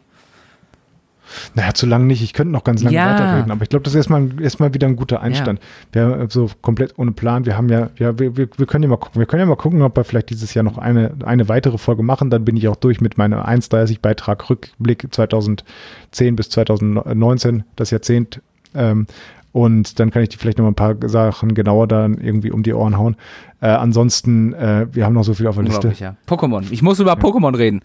[1.55, 2.21] Naja, zu lang nicht.
[2.21, 3.13] Ich könnte noch ganz lange Ja.
[3.13, 5.59] weiterreden, aber ich glaube, das ist erstmal, erstmal wieder ein guter Einstand.
[5.91, 7.45] Wir haben so komplett ohne Plan.
[7.45, 9.19] Wir haben ja, ja, wir, wir, wir können ja mal gucken.
[9.19, 12.03] Wir können ja mal gucken, ob wir vielleicht dieses Jahr noch eine, eine weitere Folge
[12.03, 12.29] machen.
[12.29, 18.41] Dann bin ich auch durch mit meinem 1,30 Beitrag Rückblick 2010 bis 2019, das Jahrzehnt.
[18.75, 19.07] Ähm,
[19.53, 22.63] und dann kann ich die vielleicht noch mal ein paar Sachen genauer dann irgendwie um
[22.63, 23.15] die Ohren hauen.
[23.61, 25.93] Äh, ansonsten, äh, wir haben noch so viel auf der Liste.
[25.99, 26.15] Ja.
[26.27, 26.65] Pokémon.
[26.71, 27.81] Ich muss über Pokémon reden.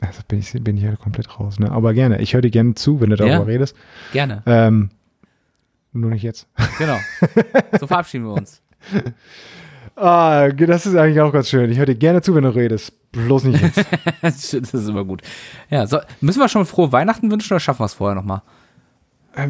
[0.00, 1.58] Also bin ich, bin ich hier komplett raus.
[1.58, 1.70] Ne?
[1.70, 2.20] Aber gerne.
[2.22, 3.42] Ich höre dir gerne zu, wenn du darüber Ja.
[3.42, 3.76] redest.
[4.12, 4.42] Gerne.
[4.46, 4.88] Ähm,
[5.92, 6.48] nur nicht jetzt.
[6.78, 6.96] Genau.
[7.78, 8.62] So verabschieden wir uns.
[9.96, 11.70] Ah, das ist eigentlich auch ganz schön.
[11.70, 12.92] Ich höre dir gerne zu, wenn du redest.
[13.12, 13.84] Bloß nicht jetzt.
[14.22, 15.20] das ist immer gut.
[15.68, 18.38] Ja, so, müssen wir schon frohe Weihnachten wünschen oder schaffen wir es vorher nochmal?
[18.38, 18.57] Äh,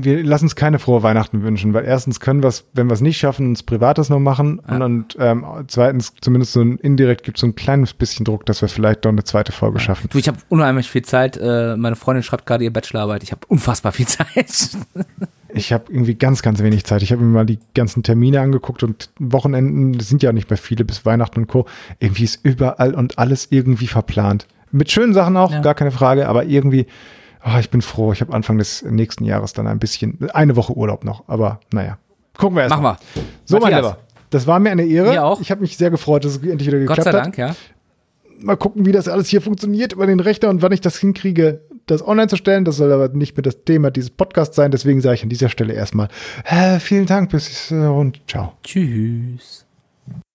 [0.01, 3.01] wir lassen uns keine frohe Weihnachten wünschen, weil erstens können wir es, wenn wir es
[3.01, 4.61] nicht schaffen, uns Privates noch machen.
[4.68, 4.76] Ja.
[4.76, 8.45] Und, und ähm, zweitens, zumindest so ein indirekt gibt es so ein kleines bisschen Druck,
[8.47, 10.09] dass wir vielleicht doch eine zweite Folge schaffen.
[10.11, 11.36] Du, ich habe unheimlich viel Zeit.
[11.36, 13.22] Äh, meine Freundin schreibt gerade ihr Bachelorarbeit.
[13.22, 14.70] Ich habe unfassbar viel Zeit.
[15.55, 17.03] Ich habe irgendwie ganz, ganz wenig Zeit.
[17.03, 20.59] Ich habe mir mal die ganzen Termine angeguckt und Wochenenden, das sind ja nicht mehr
[20.59, 21.64] viele bis Weihnachten und Co.
[22.01, 24.47] Irgendwie ist überall und alles irgendwie verplant.
[24.70, 25.61] Mit schönen Sachen auch, Ja.
[25.61, 26.86] gar keine Frage, aber irgendwie,
[27.45, 28.12] oh, ich bin froh.
[28.12, 31.99] Ich habe Anfang des nächsten Jahres dann ein bisschen, eine Woche Urlaub noch, aber naja.
[32.36, 32.99] Gucken wir erst Machen mal.
[33.14, 33.22] wir.
[33.45, 33.93] So, mein Matthias.
[33.93, 33.99] Lieber.
[34.30, 35.11] Das war mir eine Ehre.
[35.11, 35.41] Mir auch.
[35.41, 37.24] Ich habe mich sehr gefreut, dass es endlich wieder Gott geklappt sei hat.
[37.24, 37.57] Dank, ja.
[38.41, 41.62] Mal gucken, wie das alles hier funktioniert über den Rechner und wann ich das hinkriege,
[41.86, 42.64] das online zu stellen.
[42.64, 44.70] Das soll aber nicht mehr das Thema dieses Podcasts sein.
[44.70, 46.09] Deswegen sage ich an dieser Stelle erstmal
[46.45, 48.53] äh, vielen Dank bis äh, und ciao.
[48.62, 49.64] Tschüss.